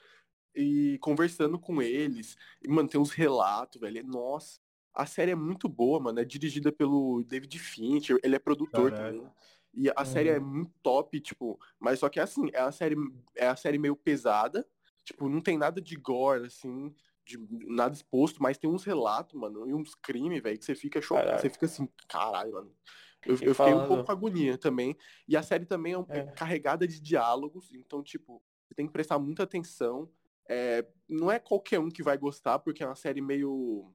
[0.55, 4.05] e conversando com eles, e mano, tem uns relatos, velho.
[4.05, 4.59] Nossa,
[4.93, 6.19] a série é muito boa, mano.
[6.19, 9.21] É dirigida pelo David Fincher, ele é produtor Caralho.
[9.21, 9.31] também.
[9.73, 12.95] E a série é muito top, tipo, mas só que é assim, é a série,
[13.35, 14.67] é a série meio pesada,
[15.03, 16.93] tipo, não tem nada de gore, assim,
[17.25, 17.37] de
[17.67, 21.39] nada exposto, mas tem uns relatos, mano, e uns crimes, velho, que você fica chocado,
[21.41, 22.75] você fica assim, caralho, mano.
[23.23, 24.97] Eu, eu fiquei um pouco com agonia também.
[25.27, 26.23] E a série também é, um- é É.
[26.31, 30.11] carregada de diálogos, então, tipo, você tem que prestar muita atenção.
[30.49, 33.93] É, não é qualquer um que vai gostar, porque é uma série meio.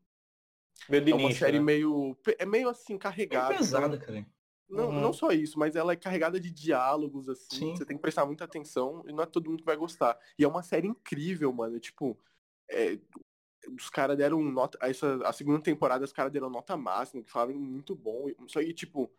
[0.88, 1.64] De É uma nicho, série né?
[1.64, 2.16] meio.
[2.38, 3.54] É meio assim, É carregada.
[3.54, 4.26] pesada, cara.
[4.68, 5.00] Não, Uhum.
[5.00, 7.57] não só isso, mas ela é carregada de diálogos, assim.
[7.57, 7.76] Sim.
[7.76, 10.18] Você tem que prestar muita atenção e não é todo mundo que vai gostar.
[10.38, 11.79] E é uma série incrível, mano.
[11.79, 12.18] Tipo,
[12.68, 12.98] é,
[13.79, 14.76] os caras deram nota.
[14.83, 18.26] Essa, a segunda temporada, os caras deram nota máxima, que falaram muito bom.
[18.48, 19.11] Só que, tipo,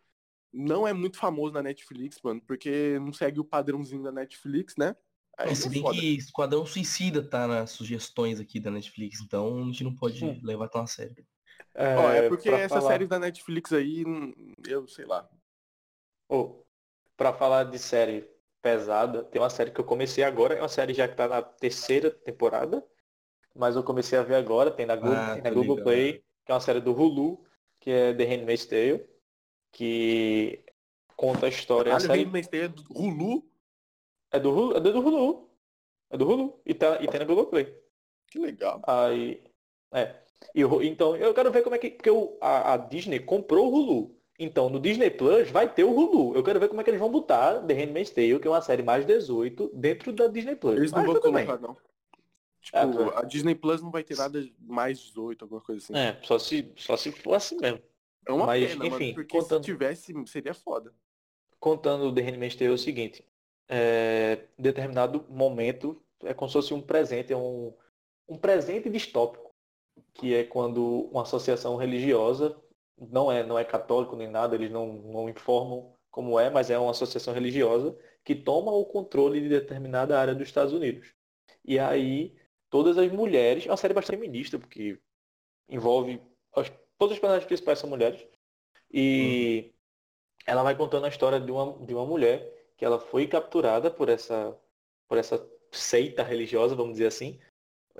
[0.52, 4.94] não é muito famoso na Netflix, mano, porque não segue o padrãozinho da Netflix, né?
[5.38, 5.98] Aí É, se é bem foda.
[5.98, 10.38] que Esquadrão Suicida tá nas sugestões aqui da Netflix, então a gente não pode Hum.
[10.42, 11.24] levar tão a sério.
[11.74, 14.32] Ó, é porque essas falar- séries da Netflix aí, hum,
[14.66, 15.28] eu sei lá.
[16.28, 16.64] Ô,
[17.16, 18.28] pra falar de série
[18.62, 21.42] pesada, tem uma série que eu comecei agora, é uma série já que tá na
[21.42, 22.84] terceira temporada,
[23.54, 25.84] mas eu comecei a ver agora, tem na Google, Ah, tem na Google ligado.
[25.84, 27.44] Play, que é uma série do Hulu,
[27.80, 29.08] que é The Handmaid's Tale,
[29.72, 30.64] que
[31.16, 31.92] conta a história.
[31.94, 33.50] a Caralho, série Handmaid's Tale é do Hulu?
[34.30, 35.50] é do Hulu, é do Hulu.
[36.10, 36.62] É do Hulu.
[36.66, 37.74] E tá, e tem na Google Play.
[38.26, 38.80] Que legal.
[38.86, 39.42] Aí.
[39.92, 40.14] É.
[40.54, 41.90] E então, eu quero ver como é que.
[41.90, 44.17] Porque o, a, a Disney comprou o Hulu.
[44.38, 46.36] Então, no Disney Plus vai ter o Hulu.
[46.36, 48.60] Eu quero ver como é que eles vão botar The Handmaid's Tale, que é uma
[48.62, 50.76] série mais 18, dentro da Disney Plus.
[50.76, 51.44] Eles não Mas vão tudo bem.
[51.46, 51.74] colocar, não.
[52.60, 53.18] Tipo, Ah, claro.
[53.18, 55.96] a Disney Plus não vai ter nada mais 18, alguma coisa assim.
[55.96, 57.80] É, só se, só se for assim mesmo.
[58.26, 60.92] É uma Mas, pena, enfim, mano, porque contando- se tivesse, seria foda.
[61.58, 63.24] Contando o The Handmaid's Tale é o seguinte.
[63.68, 67.72] É, determinado momento, é como se fosse um presente, é um,
[68.28, 69.48] um presente distópico.
[70.14, 72.56] Que é quando uma associação religiosa,
[73.00, 76.78] não é, não é católico nem nada, eles não, não informam como é, mas é
[76.78, 81.14] uma associação religiosa que toma o controle de determinada área dos Estados Unidos.
[81.64, 82.36] E aí,
[82.70, 85.00] todas as mulheres, é uma série bastante feminista, porque
[85.68, 86.20] envolve,
[86.54, 88.26] as- todas as personagens principais são mulheres,
[88.92, 89.72] e
[90.46, 94.08] ela vai contando a história de uma, de uma mulher que ela foi capturada por
[94.08, 94.56] essa,
[95.08, 97.38] por essa seita religiosa, vamos dizer assim,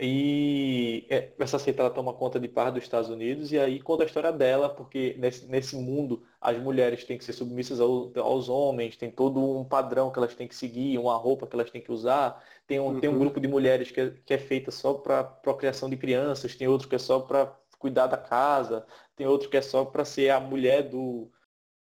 [0.00, 4.02] e é, essa seita ela toma conta de parte dos Estados Unidos e aí conta
[4.04, 8.48] a história dela, porque nesse, nesse mundo as mulheres têm que ser submissas ao- aos
[8.48, 11.80] homens, tem todo um padrão que elas têm que seguir, uma roupa que elas têm
[11.82, 13.18] que usar, tem um, tem um Uhum.
[13.18, 16.88] grupo de mulheres que é, que é feita só para procriação de crianças, tem outro
[16.88, 20.40] que é só para cuidar da casa, tem outro que é só para ser a
[20.40, 21.30] mulher do,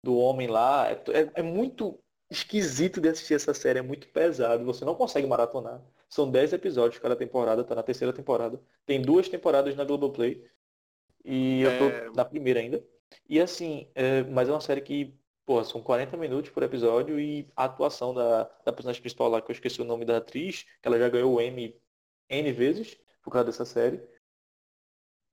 [0.03, 0.89] do homem lá.
[0.91, 1.99] É, é- é muito
[2.29, 5.81] esquisito de assistir essa série, é muito pesado, você não consegue maratonar.
[6.09, 8.61] São 10 episódios cada temporada, tá na terceira temporada.
[8.85, 10.49] Tem duas temporadas na Globoplay.
[11.23, 12.09] E eu tô É.
[12.11, 12.85] na primeira ainda.
[13.27, 17.47] E assim, é, mas é uma série que, pô, são 40 minutos por episódio e
[17.55, 20.87] a atuação da, da personagem principal lá, que eu esqueci o nome da atriz, que
[20.87, 21.81] ela já ganhou o Emmy
[22.29, 24.01] N vezes por causa dessa série.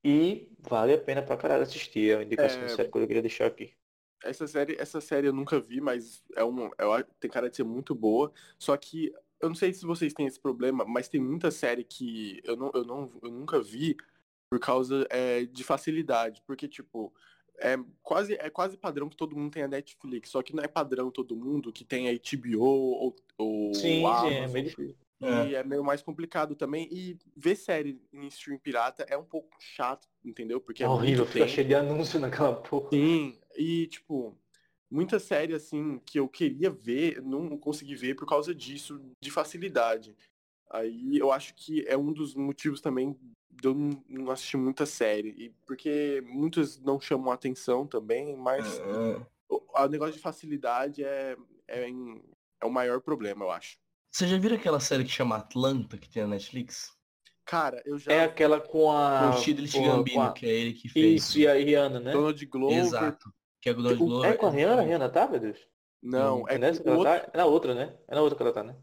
[0.04, 2.10] E vale a pena pra caralho assistir.
[2.10, 2.68] É uma indicação É.
[2.68, 3.74] série que eu queria deixar aqui.
[4.24, 7.64] Essa série, essa série eu nunca vi, mas é um, acho- tem cara de ser
[7.64, 8.32] muito boa.
[8.58, 12.40] Só que eu não sei se vocês têm esse problema, mas tem muita série que
[12.44, 13.96] eu, não, eu, não, eu nunca vi
[14.48, 16.40] por causa é, de facilidade.
[16.46, 17.12] Porque, tipo,
[17.58, 20.30] é quase, é quase padrão que todo mundo tem a Netflix.
[20.30, 24.06] Só que não é padrão todo mundo que tem a HBO ou, ou Sim, é
[24.06, 24.52] Amazon.
[24.52, 24.96] meio difícil.
[25.20, 26.88] E é meio mais complicado também.
[26.90, 30.60] E ver série em stream pirata é um pouco chato, entendeu?
[30.60, 32.90] Porque É é horrível, fica cheio de anúncio naquela porra.
[32.90, 34.36] Sim, e tipo,
[34.92, 40.14] muita série assim que eu queria ver, não consegui ver por causa disso, de facilidade.
[40.70, 43.16] Aí eu acho que é um dos motivos também
[43.50, 45.30] de eu não- assistir muita série.
[45.38, 51.36] E porque muitas não chamam atenção também, mas É, o, o negócio de facilidade é,
[51.68, 52.22] é, em-
[52.60, 53.76] é o maior problema, eu acho.
[54.10, 56.94] Você já viu aquela série que chama Atlanta, que tem na Netflix?
[57.44, 58.12] Cara, eu já.
[58.12, 59.30] É aquela com a.
[59.32, 61.22] Com o Chidley Gambino, a- que é ele que fez.
[61.24, 62.12] Isso, e a Rihanna, né?
[62.12, 62.78] Donald Glover.
[62.78, 63.34] Exato.
[63.62, 64.30] Que é o Donald O- Glover.
[64.30, 64.82] É com a Rihanna?
[64.82, 65.66] A Rihanna tá, meu Deus?
[66.02, 67.26] Não, É é nessa que com o ela outro.
[67.26, 67.30] tá?
[67.32, 67.96] É na outra, né?
[68.08, 68.76] É na outra que ela tá, né?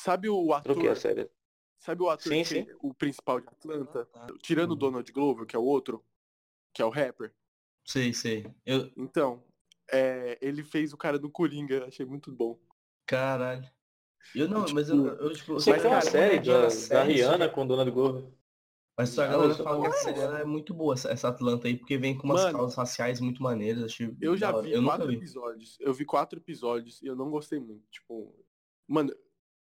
[0.00, 0.96] Sabe o Troquei a ator?
[0.96, 1.30] série.
[1.78, 2.66] Sabe o ator Sim, que sim.
[2.82, 4.08] o principal de Atlanta?
[4.14, 4.34] Ah, tá.
[4.42, 4.78] Tirando o Uhum.
[4.78, 6.02] Donald Glover, que é o outro,
[6.72, 7.32] que é o rapper.
[7.84, 8.50] Sei, sei.
[8.64, 8.90] Eu...
[8.96, 9.44] Então,
[9.92, 12.58] é, ele fez o cara do Coringa, achei muito bom.
[13.06, 13.70] Caralho.
[14.34, 15.52] Eu não, mas eu, eu tipo...
[15.54, 18.24] Você Mas, tem uma cara, série da, na da série, Rihanna com Donald Glover.
[18.96, 21.10] Mas só a Não, galera isso fala que a é, série é muito boa, essa,
[21.10, 23.82] essa Atlanta aí, porque vem com umas Mano, causas raciais muito maneiras.
[23.84, 25.16] Achei Eu já vi eu quatro vi.
[25.16, 25.76] episódios.
[25.80, 27.84] Eu vi quatro episódios e eu não gostei muito.
[27.90, 28.32] Tipo,
[28.86, 29.12] mano,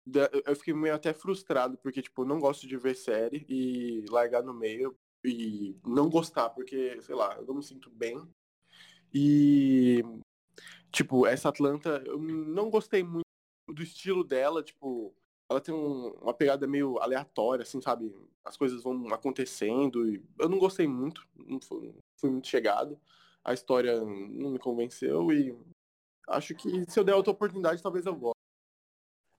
[0.05, 4.05] eu- eu fiquei meio até frustrado, porque, tipo, eu não gosto de ver série e
[4.09, 8.21] largar no meio e não gostar, porque, sei lá, eu não me sinto bem.
[9.13, 10.03] E,
[10.91, 13.23] tipo, essa Atlanta, eu não gostei muito
[13.67, 15.15] do estilo dela, tipo,
[15.49, 18.13] ela tem um- uma pegada meio aleatória, assim, sabe?
[18.43, 22.99] As coisas vão acontecendo e eu não gostei muito, não fui, fui muito chegado.
[23.43, 25.55] A história não me convenceu e
[26.29, 28.33] acho que se eu der outra oportunidade, talvez eu goste.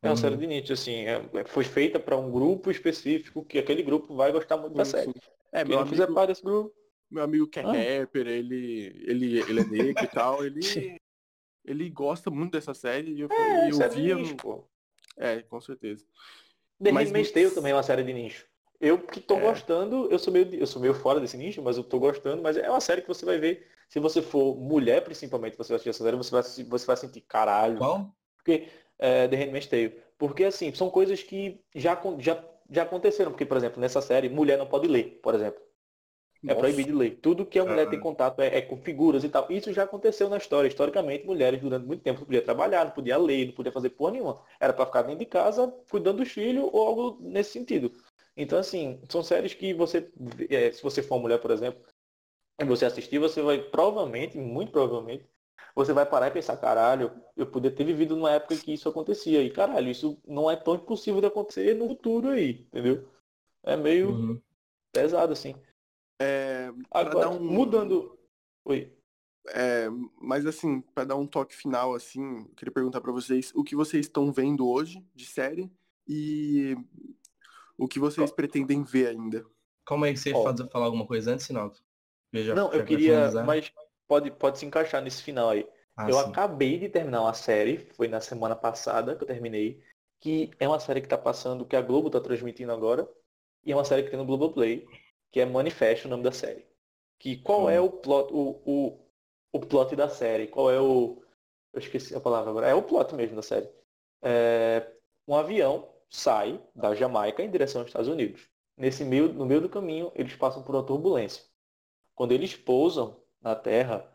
[0.02, 0.16] É uma Uhum.
[0.20, 1.06] série de nicho, assim.
[1.06, 4.84] é- é- foi feita pra um grupo específico que aquele grupo vai gostar muito da
[4.84, 5.12] série.
[5.50, 6.74] É, meu fizer amigo, parte desse grupo.
[7.10, 8.00] meu amigo que é Ah.
[8.00, 10.60] rapper, ele, ele, ele é negro e tal, ele,
[11.64, 14.14] ele gosta muito dessa série e eu, É, eu via.
[14.16, 14.64] nicho, pô.
[15.16, 16.04] É, com certeza.
[16.82, 18.46] The Mas Handmaid's Tale também é uma série de nicho.
[18.80, 19.40] Eu que tô É.
[19.40, 22.56] gostando, eu sou meio, eu sou meio fora desse nicho, mas eu tô gostando, mas
[22.56, 25.90] é uma série que você vai ver, se você for mulher principalmente, você vai assistir
[25.90, 27.78] essa série, você vai, se- você vai sentir caralho.
[27.78, 28.14] Qual?
[28.36, 30.02] Porque, é, The Handmaid's Tale.
[30.18, 33.30] Porque, assim, são coisas que já, já, já aconteceram.
[33.30, 35.62] Porque, por exemplo, nessa série, mulher não pode ler, por exemplo.
[36.44, 36.60] É Nossa.
[36.60, 37.18] proibido de ler.
[37.22, 37.90] Tudo que a mulher Ah.
[37.90, 39.50] tem contato é, é com figuras e tal.
[39.50, 40.68] Isso já aconteceu na história.
[40.68, 44.12] Historicamente, mulheres durante muito tempo não podiam trabalhar, não podia ler, não podia fazer porra
[44.12, 44.42] nenhuma.
[44.60, 47.92] Era para ficar dentro de casa, cuidando dos filhos ou algo nesse sentido.
[48.36, 50.10] Então, assim, são séries que você,
[50.50, 51.82] é, se você for mulher, por exemplo,
[52.60, 55.26] e você assistir, você vai provavelmente, muito provavelmente,
[55.74, 59.42] você vai parar e pensar, caralho, eu podia ter vivido numa época que isso acontecia.
[59.42, 63.08] E caralho, isso não é tão impossível de acontecer no futuro aí, entendeu?
[63.62, 64.42] É meio Uhum.
[64.92, 65.54] pesado, assim.
[66.20, 68.18] É, Agora, dar um- mudando.
[68.64, 68.92] Oi.
[69.48, 69.88] é,
[70.20, 73.76] mas assim, pra dar um toque final, assim, eu queria perguntar pra vocês o que
[73.76, 75.70] vocês estão vendo hoje de série
[76.08, 76.76] e
[77.76, 79.44] O que vocês pretendem ver ainda?
[79.84, 80.44] Calma aí, você Ó.
[80.44, 81.76] fazer, falar alguma coisa antes, Sinaldo?
[82.32, 83.44] Não, já eu queria, finalizar?
[83.44, 83.72] mas
[84.06, 85.68] pode, pode se encaixar nesse final aí.
[85.96, 86.28] Ah, eu sim.
[86.30, 89.82] acabei de terminar uma série, foi na semana passada que eu terminei,
[90.20, 93.08] que é uma série que tá passando, que a Globo tá transmitindo agora,
[93.64, 94.86] e é uma série que tem no Globoplay,
[95.34, 96.64] que é Manifesto, o nome da série.
[97.18, 99.00] Que qual é o plot, o, o,
[99.52, 100.46] o plot da série?
[100.46, 101.20] Qual é o.
[101.72, 102.68] Eu esqueci a palavra agora.
[102.68, 103.68] É o plot mesmo da série.
[104.22, 104.88] É,
[105.26, 108.48] um avião sai da Jamaica em direção aos Estados Unidos.
[108.76, 111.42] Nesse meio, no meio do caminho, eles passam por uma turbulência.
[112.14, 114.08] Quando eles pousam na Terra,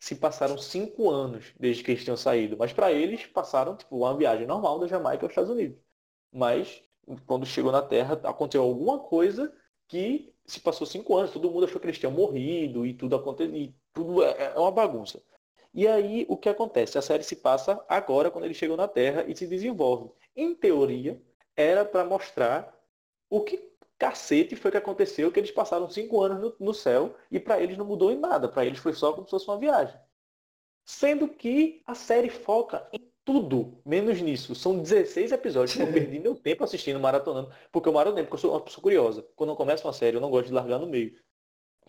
[0.00, 2.56] se passaram cinco anos desde que eles tinham saído.
[2.56, 5.78] Mas para eles passaram tipo uma viagem normal da Jamaica aos Estados Unidos.
[6.32, 6.82] Mas
[7.24, 9.54] quando chegou na Terra aconteceu alguma coisa
[9.88, 11.32] que se passou cinco anos.
[11.32, 13.54] Todo mundo achou que eles tinham morrido e tudo aconteceu.
[13.54, 15.22] E tudo é é uma bagunça.
[15.74, 16.98] E aí o que acontece?
[16.98, 20.10] A série se passa agora quando eles chegam na Terra e se desenvolve.
[20.34, 21.20] Em teoria
[21.56, 22.74] era para mostrar
[23.28, 23.58] o que
[23.98, 27.76] cacete foi que aconteceu que eles passaram cinco anos no, no céu e para eles
[27.76, 28.48] não mudou em nada.
[28.48, 29.98] Para eles foi só como se fosse uma viagem.
[30.84, 34.54] Sendo que a série foca em tudo, menos nisso.
[34.54, 38.38] São 16 episódios que eu perdi meu tempo assistindo, maratonando, porque eu maratonei, porque eu
[38.38, 39.26] sou uma pessoa curiosa.
[39.34, 41.12] Quando eu começo uma série, eu não gosto de largar no meio.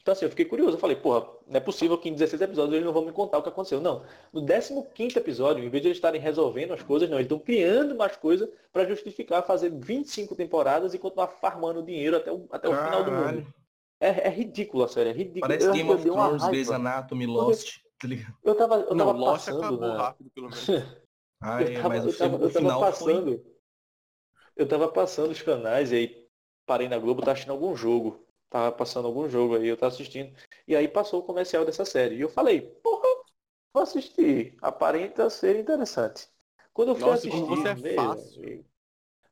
[0.01, 0.75] Então assim, eu fiquei curioso.
[0.75, 3.37] Eu falei, porra, não é possível que em 16 episódios eles não vão me contar
[3.37, 3.79] o que aconteceu.
[3.79, 4.03] Não.
[4.33, 7.95] No 15 episódio, em vez de eles estarem resolvendo as coisas, não, eles estão criando
[7.95, 12.75] mais coisas para justificar fazer 25 temporadas e continuar farmando dinheiro até o, até o
[12.75, 13.53] final do mundo.
[13.99, 15.41] É, é ridículo a série, é ridículo.
[15.41, 16.47] Parece eu, Game eu of Thrones.
[16.47, 18.07] Grey's Anatomy, Lost, tá?
[18.43, 19.97] Eu tava, eu não, tava Lost passando acabou na...
[19.97, 20.67] rápido, pelo menos.
[21.39, 22.89] Ai, eu tava, mas o, eu tava, eu tava final foi...
[22.91, 23.45] passando.
[24.55, 26.29] Eu tava passando os canais e aí
[26.65, 28.25] parei na Globo, tava assistindo algum jogo.
[28.49, 30.33] Tava passando algum jogo aí, eu tava assistindo.
[30.67, 32.15] E aí passou o comercial dessa série.
[32.15, 33.07] E eu falei, porra,
[33.73, 34.57] vou assistir.
[34.61, 36.27] Aparenta ser interessante.
[36.73, 37.45] Quando eu fui Nossa, assistir.
[37.45, 38.43] você é meu fácil.
[38.43, 38.65] amigo,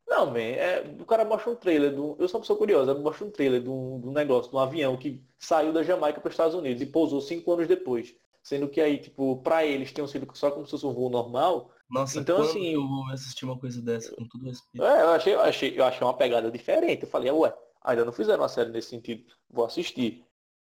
[0.08, 2.16] Não, man, é, o cara mostra um trailer do.
[2.20, 4.60] Eu sou uma pessoa curiosa, mostra um trailer de um, de um negócio, de um
[4.60, 8.16] avião que saiu da Jamaica para os Estados Unidos e pousou cinco anos depois.
[8.44, 11.72] Sendo que aí, tipo, pra eles tinham sido só como se fosse um voo normal.
[11.90, 14.86] Nossa, Então, quando assim, eu vou assistir uma coisa dessa, com todo respeito.
[14.86, 17.04] É, eu achei, eu achei, eu achei uma pegada diferente.
[17.04, 19.24] Eu falei, ué, ainda não fizeram uma série nesse sentido.
[19.50, 20.26] Vou assistir.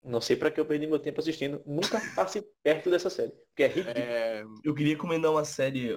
[0.05, 1.62] Não sei pra que eu perdi meu tempo assistindo.
[1.64, 3.31] Nunca passe perto dessa série.
[3.31, 4.05] Porque é ridículo.
[4.05, 5.90] É, Eu queria recomendar uma série,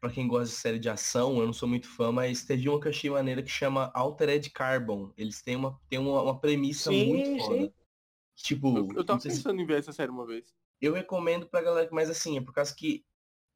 [0.00, 2.80] pra quem gosta de série de ação, eu não sou muito fã, mas teve uma
[2.80, 5.12] que eu achei maneira que chama Altered Carbon.
[5.16, 7.64] Eles têm uma, têm uma, uma premissa Sim, muito foda.
[7.66, 7.72] sim.
[8.36, 10.54] Tipo, eu, eu tava não sei se- pensando em ver essa série uma vez.
[10.80, 13.04] eu recomendo pra galera, mas assim, é por causa que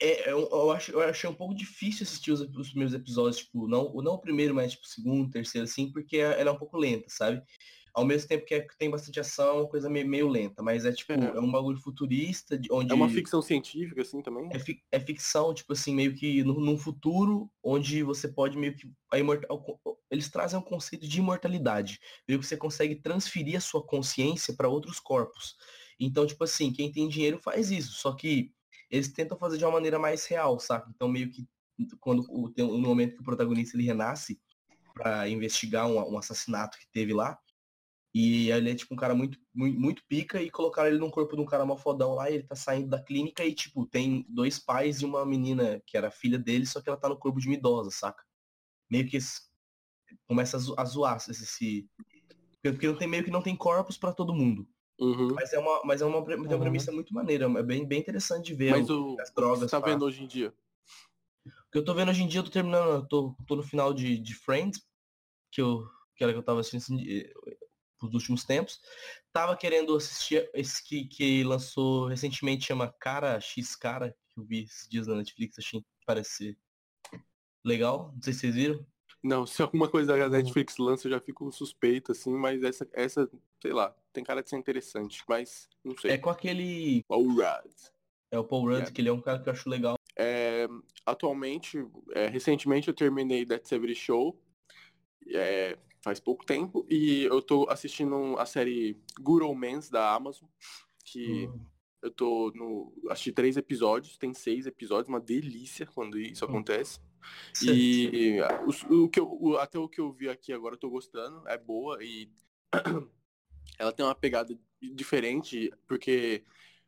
[0.00, 3.66] é, eu, eu, acho, eu achei um pouco difícil assistir os, os primeiros episódios, tipo,
[3.68, 6.76] não, não o primeiro, mas tipo, o segundo, terceiro, assim, porque ela é um pouco
[6.76, 7.42] lenta, sabe?
[7.94, 10.84] Ao mesmo tempo que, é, tem bastante ação, é uma coisa meio, meio lenta, mas
[10.84, 11.16] é tipo, É.
[11.16, 14.48] é, um bagulho futurista, de, onde É uma ficção científica, assim, também?
[14.52, 18.76] é, fi- é ficção, tipo assim, meio que no, num futuro onde você pode meio
[18.76, 18.90] que.
[19.11, 19.64] A imortal,
[20.11, 21.98] eles trazem um conceito de imortalidade.
[22.28, 25.56] Meio que você consegue transferir a sua consciência para outros corpos.
[25.98, 27.92] Então, tipo assim, quem tem dinheiro faz isso.
[27.94, 28.52] Só que
[28.90, 30.90] eles tentam fazer de uma maneira mais real, saca?
[30.94, 31.46] Então meio que
[32.01, 34.40] quando o- tem um momento que o protagonista ele renasce
[34.94, 37.38] para investigar um, um assassinato que teve lá.
[38.14, 41.37] E ele é tipo um cara muito, muito, muito pica e colocaram ele num corpo
[41.37, 44.24] de um cara mal fodão lá e ele tá saindo da clínica e, tipo, tem
[44.29, 47.38] dois pais e uma menina que era filha dele, só que ela tá no corpo
[47.38, 48.24] de uma idosa, saca?
[48.90, 49.18] Meio que
[50.27, 51.88] começa a, zo- a zoar esse, esse.
[52.62, 54.68] Porque não tem, meio que não tem corpos pra todo mundo.
[54.98, 55.28] Uhum.
[55.34, 56.61] Mas é uma, mas é uma, pre- tem uma Uhum.
[56.61, 58.72] premissa muito maneira, é bem, bem interessante de ver.
[58.72, 60.52] Mas o- o, as o que drogas você tá vendo hoje em dia?
[61.46, 63.62] O que eu tô vendo hoje em dia, eu tô terminando, eu tô, tô no
[63.62, 64.82] final de, de Friends,
[65.52, 67.32] que, eu, que era que eu tava assistindo assim, eh,
[68.02, 68.80] nos últimos tempos.
[69.32, 74.64] Tava querendo assistir esse que, que lançou recentemente, chama Cara X Cara, que eu vi
[74.64, 76.58] esses dias na Netflix, achei que parece ser
[77.64, 78.12] legal.
[78.14, 78.87] Não sei se vocês viram.
[79.22, 83.28] Não, se alguma coisa da Netflix lança, eu já fico suspeito, assim, mas essa, essa,
[83.61, 86.11] sei lá, tem cara de ser interessante, mas não sei.
[86.11, 87.04] É com aquele.
[87.09, 87.92] Alright.
[88.33, 88.92] É o Paul Rudd, Yeah.
[88.92, 89.94] que ele é um cara que eu acho legal.
[90.18, 90.66] É,
[91.07, 91.78] atualmente,
[92.12, 94.37] é, recentemente eu terminei That 70 Show,
[95.28, 100.48] é, faz pouco tempo, e eu tô assistindo a série Good Omens da Amazon,
[101.04, 101.61] que Hum.
[102.03, 102.92] eu tô no.
[103.11, 106.49] assisti três episódios, tem seis episódios, uma delícia quando isso Hum.
[106.49, 106.99] acontece.
[107.62, 108.38] E
[108.90, 111.47] o, o que eu, o- até o que eu vi aqui agora eu tô gostando,
[111.49, 112.30] é boa e
[113.79, 116.45] ela tem uma pegada diferente, porque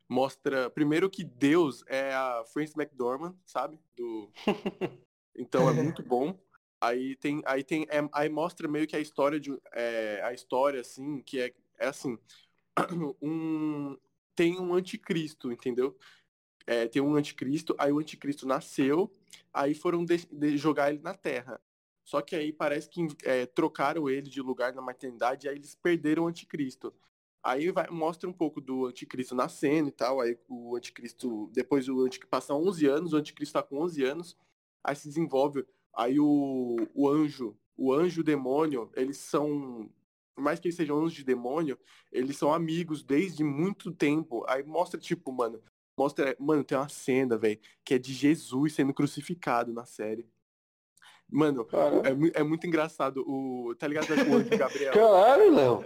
[0.09, 3.79] mostra primeiro que Deus é a Frances McDormand, sabe?
[3.95, 4.29] Do
[5.35, 6.37] Então é muito bom.
[6.79, 10.81] Aí tem aí tem é- aí mostra meio que a história de é, a história
[10.81, 12.17] assim, que é é assim,
[13.21, 13.97] um
[14.35, 15.97] tem um anticristo, entendeu?
[16.67, 19.11] É, tem um anticristo, aí o anticristo nasceu,
[19.53, 21.59] aí foram de- de- jogar ele na terra.
[22.03, 25.75] Só que aí parece que é, trocaram ele de lugar na maternidade e aí eles
[25.75, 26.93] perderam o anticristo.
[27.43, 30.21] Aí vai, mostra um pouco do anticristo nascendo e tal.
[30.21, 34.37] Aí o anticristo, depois o anticristo passa 11 anos, o anticristo tá com 11 anos.
[34.83, 35.65] Aí se desenvolve.
[35.93, 39.89] Aí o, o anjo, o anjo e o demônio, eles são
[40.35, 41.77] por mais que eles sejam anjos de demônio,
[42.11, 44.43] eles são amigos desde muito tempo.
[44.47, 45.61] Aí mostra, tipo, mano,
[45.97, 50.27] mostra, mano, tem uma cena, velho, que é de Jesus sendo crucificado na série.
[51.31, 51.65] Mano,
[52.33, 53.23] é, é, muito engraçado.
[53.25, 54.93] O, tá ligado o anjo Gabriel?
[54.93, 55.85] Caralho, Léo.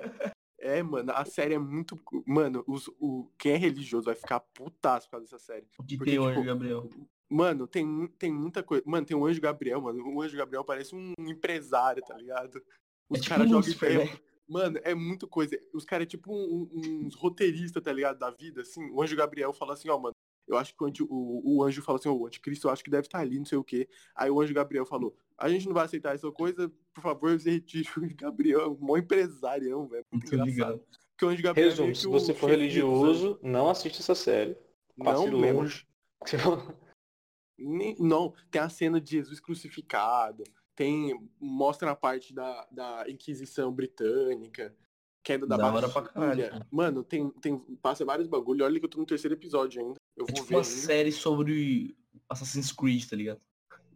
[0.59, 1.99] É, mano, a série é muito.
[2.25, 5.67] Mano, os, o, quem é religioso vai ficar putaço por causa dessa série.
[5.83, 6.89] De Porque, tem o tipo, Anjo Gabriel.
[7.29, 8.83] Mano, tem, tem muita coisa.
[8.87, 10.03] Mano, tem o Anjo Gabriel, mano.
[10.15, 12.63] O Anjo Gabriel parece um empresário, tá ligado?
[13.07, 14.19] Os é tipo caras jogam né?
[14.47, 15.59] Mano, é muito coisa.
[15.73, 18.17] Os caras é tipo um, um, uns roteiristas, tá ligado?
[18.17, 18.89] Da vida, assim.
[18.91, 20.15] O Anjo Gabriel fala assim, ó, mano,
[20.47, 22.89] eu acho que o, anjo, o, o anjo fala assim, o anticristo eu acho que
[22.89, 23.87] deve estar ali, não sei o quê.
[24.15, 27.51] Aí o anjo Gabriel falou, a gente não vai aceitar essa coisa, por favor, você
[27.51, 30.05] retire o anjo Gabriel, um bom empresarião, velho.
[30.11, 30.83] Muito, muito engraçado.
[31.11, 34.57] Porque o anjo Gabriel é Resumo, é se você for religioso, não assiste essa série.
[34.97, 35.87] Passe não longe.
[37.99, 40.43] não, tem a cena de Jesus crucificado
[40.75, 44.75] tem mostra a parte da, da Inquisição Britânica,
[45.25, 46.65] queda da, da hora pra caralho.
[46.71, 48.63] Mano, tem, tem, passa vários bagulho.
[48.63, 49.95] Olha que eu tô no terceiro episódio ainda.
[50.15, 50.69] Eu é vou tipo ver uma ainda.
[50.69, 51.97] série sobre
[52.29, 53.41] Assassin's Creed, tá ligado?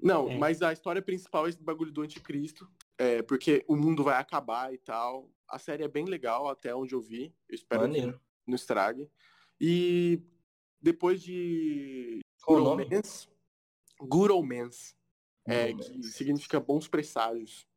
[0.01, 0.37] Não, é.
[0.37, 2.67] mas a história principal é esse bagulho do anticristo.
[2.97, 5.29] É, porque o mundo vai acabar e tal.
[5.47, 7.33] A série é bem legal, até onde eu vi.
[7.47, 8.13] Eu espero Maneiro.
[8.13, 9.07] que não estrague.
[9.61, 10.21] E
[10.81, 13.29] depois de Qual Good Omens,
[13.99, 14.95] Good Omens
[15.45, 17.67] é, que significa bons presságios.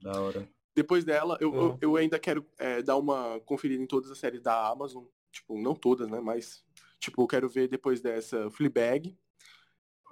[0.00, 0.48] Da hora.
[0.74, 4.42] Depois dela, eu, eu, eu, ainda quero é, dar uma conferida em todas as séries
[4.42, 5.04] da Amazon.
[5.30, 6.20] Tipo, não todas, né?
[6.20, 6.64] Mas,
[6.98, 9.16] tipo, eu quero ver depois dessa Fleabag.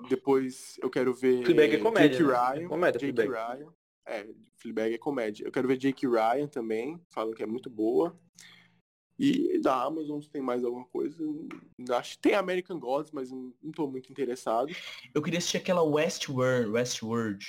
[0.08, 2.38] Depois eu quero ver Fleabag é comédia, Jake né?
[2.38, 2.64] Ryan.
[2.64, 3.58] É comédia, Jake Fleabag.
[3.58, 3.72] Ryan.
[4.06, 5.44] É, Fleabag é comédia.
[5.44, 7.00] Eu quero ver Jake Ryan também.
[7.10, 8.16] Falam que é muito boa.
[9.18, 11.16] E da Amazon tem mais alguma coisa.
[11.90, 14.74] Acho que tem American Gods, mas não, tô muito interessado.
[15.14, 16.70] Eu queria assistir aquela Westworld.
[16.70, 17.44] Westworld.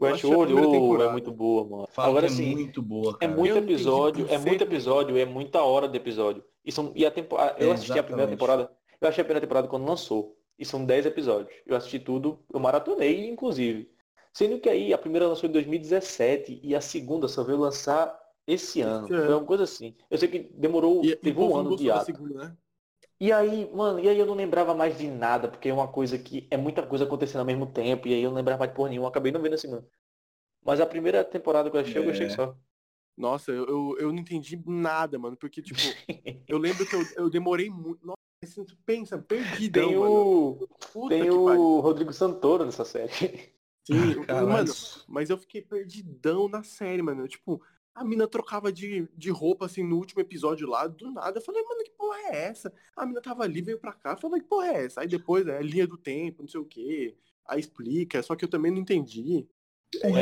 [0.00, 1.88] Westworld oh, é muito boa, mano.
[1.90, 2.52] Fala Agora sim.
[2.52, 3.32] É muito boa, é cara.
[3.32, 6.44] É muito episódio, é muito episódio, é muita hora de episódio.
[6.64, 7.62] E, são, e a temporada.
[7.62, 8.70] Eu assisti a primeira temporada.
[9.00, 10.36] Eu achei a primeira temporada quando lançou.
[10.58, 11.52] E são 10 episódios.
[11.66, 13.90] Eu assisti tudo, eu maratonei, inclusive.
[14.32, 18.16] Sendo que aí a primeira lançou em 2017 e a segunda só veio lançar
[18.46, 19.06] esse ano.
[19.06, 19.94] Esse Foi uma coisa assim.
[20.10, 22.06] Eu sei que demorou, e, teve e um ano de ato.
[22.06, 22.56] Segunda, né?
[23.22, 26.18] E aí, mano, e aí eu não lembrava mais de nada, porque é uma coisa
[26.18, 28.76] que é muita coisa acontecendo ao mesmo tempo, e aí eu não lembrava mais de
[28.76, 29.86] porra nenhuma, acabei não vendo a segunda.
[30.60, 31.98] Mas a primeira temporada que eu achei, é.
[32.00, 32.56] eu gostei só.
[33.16, 35.78] Nossa, eu, eu, eu, não entendi nada, mano, porque, tipo,
[36.48, 38.04] eu lembro que eu, eu demorei muito.
[38.04, 40.68] Nossa, pensa, perdidão, Tem o,
[41.08, 43.12] tem o Rodrigo Santoro nessa série.
[43.86, 44.72] Sim, mano,
[45.06, 47.28] mas eu fiquei perdidão na série, mano.
[47.28, 47.62] Tipo,
[47.94, 51.38] a mina trocava de, de roupa, assim, no último episódio lá, do nada.
[51.38, 52.72] Eu falei, mano, que porra é essa?
[52.96, 54.12] A mina tava ali, veio pra cá.
[54.12, 55.00] Eu falei, que porra é essa?
[55.02, 57.16] Aí depois, é linha do tempo, não sei o quê.
[57.46, 59.46] Aí explica, só que eu também não entendi.
[60.02, 60.14] É, eu,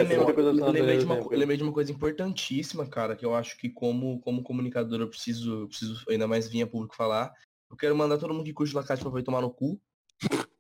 [0.73, 4.18] lembrei, de uma, eu lembrei de uma coisa importantíssima, cara, que eu acho que como,
[4.21, 7.33] como comunicador eu preciso, preciso ainda mais vir a público falar.
[7.71, 9.81] Eu quero mandar todo mundo que curte La Casa de Papel tomar no cu.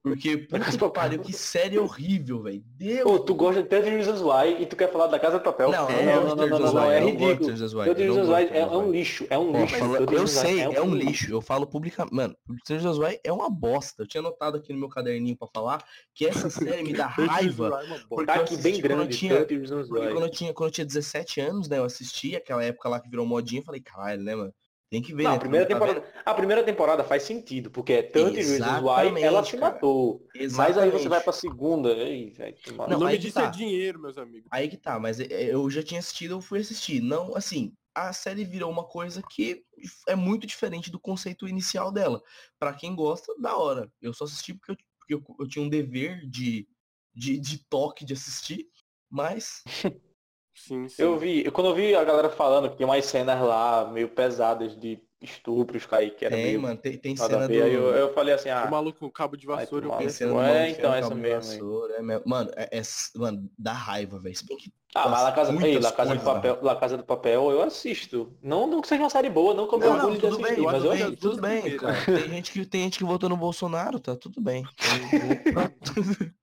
[0.02, 2.62] Porque, puta que pariu, que série horrível, velho.
[2.64, 3.02] Deus.
[3.02, 5.70] Pô, tu gosta de 30 Reasons Why e tu quer falar da Casa de Papel?
[5.70, 7.36] Não, é, não, não, não, não, não, é ridículo.
[7.36, 9.76] 30 Reasons Why é, é um lixo, é um lixo.
[10.10, 11.30] Eu sei, é um lixo.
[11.30, 12.14] Eu falo publicamente.
[12.14, 12.34] Mano,
[12.64, 14.02] 30 Reasons Why é uma bosta.
[14.02, 15.84] Eu tinha anotado aqui no meu caderninho pra falar
[16.14, 17.82] que essa série me dá raiva.
[18.08, 21.76] porque tá aqui bem grande, tinha, quando eu tinha, quando eu tinha 17 anos, né,
[21.76, 24.54] eu assisti aquela época lá que virou modinha, falei, caralho, né, mano?
[24.90, 25.22] Tem que ver.
[25.22, 25.36] Não, né?
[25.36, 29.44] a, primeira tá temporada, a primeira temporada faz sentido, porque é tanto Reasons Why ela
[29.44, 30.26] se matou.
[30.34, 30.76] Exatamente.
[30.76, 31.94] Mas aí você vai pra segunda.
[31.94, 32.32] Véio,
[32.76, 33.46] não, o nome disso tá.
[33.46, 34.48] é dinheiro, meus amigos.
[34.50, 37.00] Aí que tá, mas é, eu já tinha assistido, eu fui assistir.
[37.00, 39.64] Não, assim, a série virou uma coisa que
[40.08, 42.20] é muito diferente do conceito inicial dela.
[42.58, 43.92] Para quem gosta, da hora.
[44.02, 46.66] Eu só assisti porque eu, porque eu, eu tinha um dever de,
[47.14, 48.66] de, de toque de assistir,
[49.08, 49.62] mas
[50.54, 51.02] Sim, sim.
[51.02, 54.08] Eu vi, eu, quando eu vi a galera falando que tem umas cenas lá meio
[54.08, 56.62] pesadas de estupros, Kaique, que era tem, meio...
[56.62, 57.52] mano, tem, tem cena do...
[57.52, 58.64] Aí eu, eu falei assim, ah...
[58.66, 60.26] O maluco, o cabo de vassoura, eu pensei...
[60.26, 61.84] É, então, essa mesmo.
[61.94, 62.22] É mesmo.
[62.24, 62.82] Mano, é, é,
[63.16, 64.34] mano, dá raiva, velho.
[64.34, 64.72] Se bem que...
[64.94, 68.36] Ah, mas La Casa, ei, La Casa, de papel, La Casa do Papel eu assisto.
[68.42, 70.90] Não, não que seja uma série boa, não como eu não, tudo bem, mas eu
[70.90, 71.16] assisto.
[71.16, 71.94] Tudo bem, cara.
[72.04, 74.64] Tem gente, que, tem gente que votou no Bolsonaro, tá tudo bem.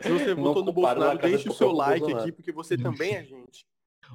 [0.00, 3.66] Se você votou no Bolsonaro, deixe o seu like aqui, porque você também é gente.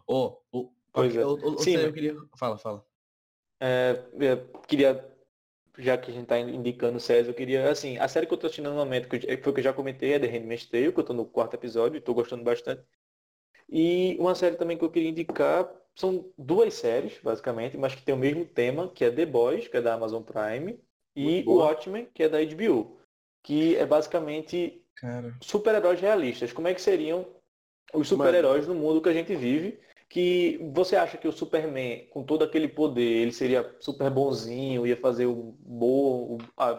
[0.08, 2.16] Ô, oh, oh, Sim, eu queria...
[2.36, 2.86] Fala, fala.
[3.62, 5.14] É, eu queria
[5.78, 8.46] já que a gente tá indicando séries, eu queria, assim, a série que eu tô
[8.46, 11.00] assistindo no momento, que foi o que eu já comentei, é The Handmaid's Tale, que
[11.00, 12.84] eu tô no quarto episódio, tô gostando bastante.
[13.68, 18.14] E uma série também que eu queria indicar, são duas séries, basicamente, mas que tem
[18.14, 20.80] o mesmo tema, que é The Boys, que é da Amazon Prime,
[21.16, 22.98] e o Watchmen, que é da HBO.
[23.44, 24.83] Que é basicamente
[25.42, 26.54] super-heróis realistas.
[26.54, 27.26] Como é que seriam
[27.94, 29.80] os super-heróis no mundo que a gente vive?
[30.10, 34.98] Que você acha que o Superman, com todo aquele poder, ele seria super bonzinho, ia
[34.98, 36.38] fazer um bo...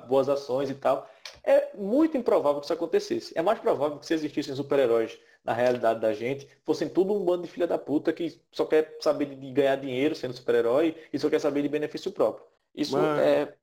[0.09, 1.09] boas ações e tal.
[1.43, 3.37] É muito improvável que isso acontecesse.
[3.37, 7.43] É mais provável que se existissem super-heróis na realidade da gente, fossem tudo um bando
[7.43, 11.29] de filha da puta que só quer saber de ganhar dinheiro sendo super-herói e só
[11.29, 12.47] quer saber de benefício próprio.
[12.75, 13.55] Isso é,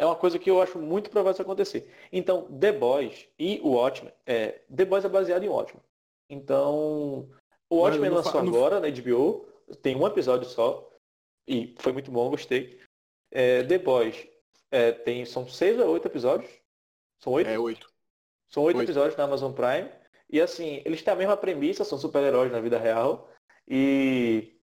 [0.00, 1.92] é uma coisa que eu acho muito provável isso acontecer.
[2.10, 5.82] Então, The Boys e o Watchmen, é, The Boys é baseado em Watchmen.
[6.30, 7.28] Então,
[7.68, 9.46] o Watchmen lançou agora na HBO,
[9.82, 10.90] tem um episódio só,
[11.46, 12.80] e foi muito bom, gostei.
[13.30, 14.26] É, The Boys
[14.70, 16.50] é, tem, são seis ou oito episódios?
[17.22, 17.50] São oito?
[17.50, 17.92] É, oito.
[18.48, 19.90] São oito, oito episódios na Amazon Prime.
[20.30, 23.30] E assim, eles têm a mesma premissa, são super-heróis na vida real.
[23.68, 24.58] E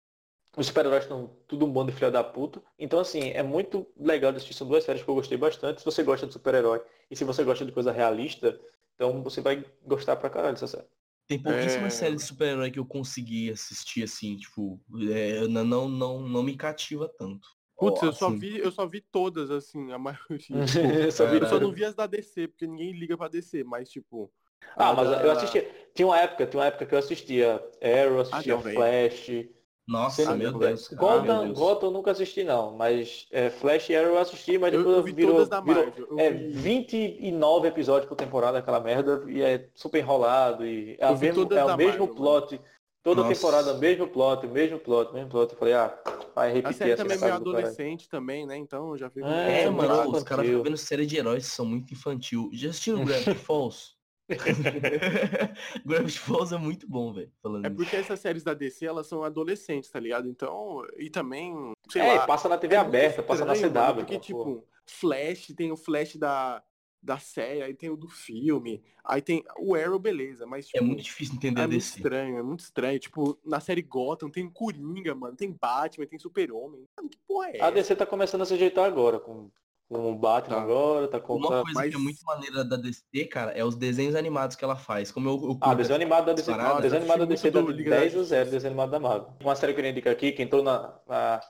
[0.57, 2.63] os super-heróis estão tudo um bando de filha da puta.
[2.79, 4.55] Então, assim, é muito legal de assistir.
[4.55, 5.81] São duas séries que eu gostei bastante.
[5.81, 6.81] Se você gosta de super-herói
[7.11, 8.59] e se você gosta de coisa realista,
[8.95, 10.87] então você vai gostar pra caralho dessa série.
[11.29, 11.97] Tem pouquíssimas é...
[11.97, 14.81] séries de super-herói que eu consegui assistir, assim, tipo,
[15.13, 17.47] é, não, não, não me cativa tanto.
[17.77, 18.39] Putz, eu, só assim.
[18.39, 20.17] vi, eu só vi todas, assim, a maioria.
[20.65, 23.63] Tipo, só vi, eu só não vi as da DC, porque ninguém liga pra DC,
[23.65, 24.33] mas tipo.
[24.75, 25.23] Ah, mas da...
[25.23, 25.71] eu assistia.
[25.95, 29.47] Tinha uma época, tinha uma época que eu assistia Arrow, assistia ah, Flash.
[29.87, 30.89] Nossa, meu Deus.
[30.89, 34.73] Gotham, ah, Gotham eu nunca assisti não, mas é, Flash e Arrow eu assisti, mas
[34.73, 35.93] depois eu, eu vi virou, todas da Marvel.
[35.93, 36.49] virou é, vi...
[36.49, 41.77] 29 episódios por temporada aquela merda e é super enrolado e é, mesmo, é o
[41.77, 42.55] mesmo Marvel, plot.
[42.57, 42.65] Mano.
[43.05, 43.35] Toda Nossa.
[43.37, 45.53] temporada, mesmo plot, mesmo plot, mesmo plot.
[45.53, 45.97] Eu falei, ah,
[46.35, 48.57] vai repetir a série também é meio adolescente também, né?
[48.57, 49.25] Então já fico...
[49.25, 52.51] É, é mano, os caras ficam vendo série de heróis são muito infantil.
[52.53, 53.96] Já assistiu Gravity Falls?
[55.87, 57.31] Gravity Falls é muito bom, velho.
[57.65, 60.29] É porque essas séries da DC, elas são adolescentes, tá ligado?
[60.29, 63.73] Então, e também, sei é, lá, passa na TV é aberta, passa na CW.
[63.73, 66.63] Mano, porque, tipo, Flash, tem o Flash da,
[67.01, 70.79] da série, aí tem o do filme, aí tem o Arrow, beleza, mas é tipo,
[70.79, 72.99] É muito difícil entender É muito estranho, é muito estranho.
[72.99, 76.85] Tipo, na série Gotham tem Coringa, mano, tem Batman, tem Super-Homem.
[76.97, 77.67] Mano, que porra é essa?
[77.67, 79.51] A DC tá começando a se ajeitar agora, com
[79.89, 80.63] com o Batman tá.
[80.63, 84.15] agora, tá com Uma coisa que é muito maneira da DC, cara, é os desenhos
[84.15, 85.13] animados que ela faz.
[85.13, 88.17] Como eu, eu ah, desenho animado da DC, não, desenho animado da DC da 10
[88.17, 89.29] ou 0, desenho animado da Marvel.
[89.41, 91.41] Uma série que eu indico aqui, que entrou na, na,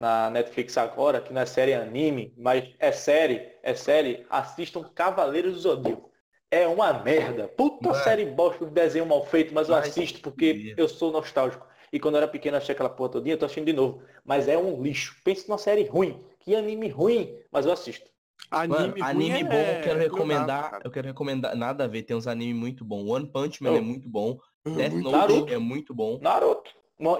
[0.00, 5.54] na, Netflix agora, que não é série anime, mas é série, é série, assistam Cavaleiros
[5.54, 6.10] do Zodíaco.
[6.50, 7.48] É uma merda.
[7.48, 11.66] Puta série bosta de desenho mal feito, mas eu assisto porque eu sou nostálgico.
[11.92, 14.02] E quando eu era pequeno, achei aquela porra todinha, eu tô assistindo de novo.
[14.24, 15.16] Mas é um lixo.
[15.24, 16.24] Pense numa série ruim.
[16.46, 18.08] Que anime ruim, mas eu assisto.
[18.50, 19.80] Anime, Mano, anime bom, é...
[19.80, 20.80] eu quero recomendar.
[20.84, 21.56] Eu quero recomendar.
[21.56, 23.04] Nada a ver, tem uns animes muito bom.
[23.04, 23.76] One Punch Man oh.
[23.76, 24.38] é muito bom.
[24.64, 25.52] Death Note Naruto.
[25.52, 26.20] é muito bom.
[26.20, 26.70] Naruto.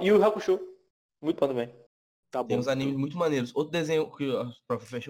[0.01, 0.61] E o Hakusho.
[1.21, 1.75] Muito bom também.
[2.31, 3.51] Tá tem uns animes muito maneiros.
[3.57, 4.31] Outro desenho, que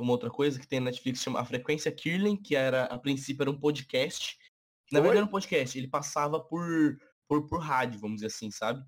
[0.01, 3.43] uma outra coisa que tem na Netflix chama A Frequência Kirling, que era, a princípio
[3.43, 4.39] era um podcast.
[4.91, 6.97] Na verdade era um podcast, ele passava por,
[7.29, 8.83] por, por rádio, vamos dizer assim, sabe?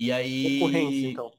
[0.00, 1.10] E aí.
[1.10, 1.30] então.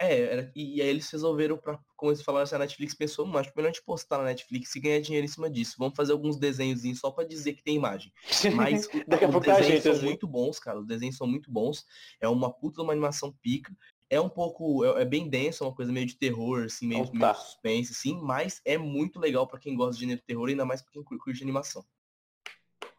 [0.00, 3.46] É, era, e, aí eles resolveram, pra, como eles falaram, assim, a Netflix pensou, mas
[3.46, 5.74] acho melhor a gente postar na Netflix e ganhar dinheiro em cima disso.
[5.76, 8.12] Vamos fazer alguns desenhos só para dizer que tem imagem.
[8.54, 10.04] Mas Daqui os desenhos gente, são assim.
[10.04, 10.78] muito bons, cara.
[10.78, 11.84] Os desenhos são muito bons.
[12.20, 13.76] É uma puta uma animação pica.
[14.08, 17.04] É um pouco, é, é bem denso, é uma coisa meio de terror, assim, meio,
[17.06, 20.64] oh, meio suspense, assim, mas é muito legal para quem gosta de gênero terror, ainda
[20.64, 21.84] mais pra quem curte animação.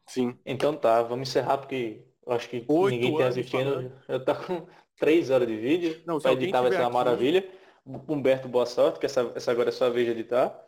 [0.05, 0.37] Sim.
[0.45, 3.91] Então tá, vamos encerrar porque eu acho que Oito ninguém tem assistindo.
[4.07, 4.67] Eu tô com
[4.99, 6.01] três horas de vídeo.
[6.05, 6.93] Não, pra editar vai ser uma aqui...
[6.93, 7.49] maravilha.
[8.07, 10.63] Humberto, boa sorte, que essa, essa agora é sua vez de editar.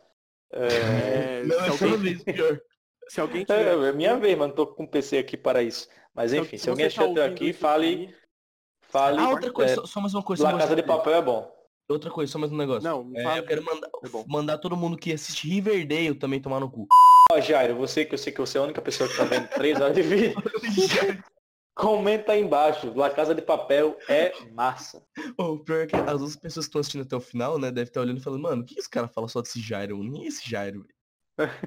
[0.50, 1.44] É...
[1.44, 2.18] Não, se, alguém...
[2.24, 2.60] pior.
[3.08, 3.78] se alguém tiver...
[3.78, 4.52] É, é minha vez, mano.
[4.52, 5.88] Tô com o PC aqui para isso.
[6.12, 8.12] Mas enfim, se, se alguém tá até aqui, fale.
[8.88, 9.20] Fale.
[9.20, 10.42] Ah, outra coisa, é, só, mais uma coisa.
[10.42, 11.50] La Casa de Papel é bom.
[11.88, 12.82] Outra coisa, só mais um negócio.
[12.82, 16.60] Não, não é, eu quero mandar, é mandar todo mundo que assiste Riverdale também tomar
[16.60, 16.88] no cu.
[17.30, 19.48] Ó, Jairo, você que eu sei que você é a única pessoa que tá vendo
[19.48, 20.34] três horas de vídeo.
[21.74, 22.92] Comenta aí embaixo.
[22.94, 25.02] La Casa de Papel é massa.
[25.38, 27.88] O pior é que as outras pessoas que estão assistindo até o final, né, devem
[27.88, 30.02] estar olhando e falando, mano, o que esse cara fala só desse Jairo?
[30.02, 30.86] Nem esse Jairo.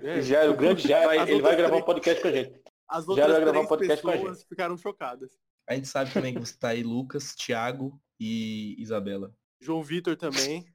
[0.04, 2.62] É, Jairo, o grande Jairo, ele vai gravar um podcast com a gente.
[2.88, 4.46] As outras Jairo vai gravar um podcast com a gente.
[4.48, 5.32] ficaram chocadas.
[5.68, 9.34] A gente sabe também que você tá aí, Lucas, Thiago e Isabela.
[9.60, 10.68] João Vitor também.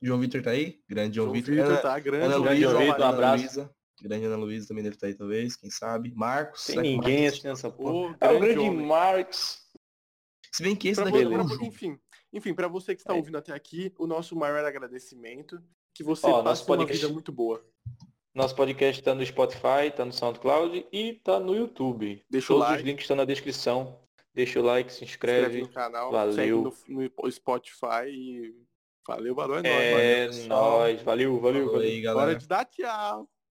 [0.00, 0.80] João Vitor tá aí?
[0.88, 1.54] Grande João, João Vitor.
[1.54, 2.24] Vitor tá, grande.
[2.26, 3.70] Ana Luísa, João Vitor, um abraço.
[4.02, 6.12] Grande Ana Luísa também deve estar aí, talvez, quem sabe.
[6.14, 6.64] Marcos.
[6.66, 8.16] Tem ninguém assistindo essa porra.
[8.20, 8.86] é o grande homem.
[8.86, 9.62] Marcos.
[10.52, 11.98] Se bem que esse pra daqui é Enfim,
[12.32, 13.16] enfim para você que está é.
[13.16, 15.60] ouvindo até aqui, o nosso maior agradecimento.
[15.94, 17.64] Que você Ó, passe nosso uma podcast- vida muito boa.
[18.34, 22.24] Nosso podcast tá no Spotify, tá no SoundCloud e tá no YouTube.
[22.30, 22.84] Deixa Todos os like.
[22.84, 23.98] links estão na descrição.
[24.32, 25.62] Deixa o like, se Inscreve inscreve.
[25.62, 26.72] no canal, valeu.
[26.88, 28.54] no, no Spotify e
[29.06, 30.38] valeu, valeu, é nóis.
[30.38, 31.02] É nóis.
[31.02, 31.80] Valeu, valeu, valeu.
[31.80, 32.30] aí, galera.
[32.30, 33.28] Hora de dar tchau.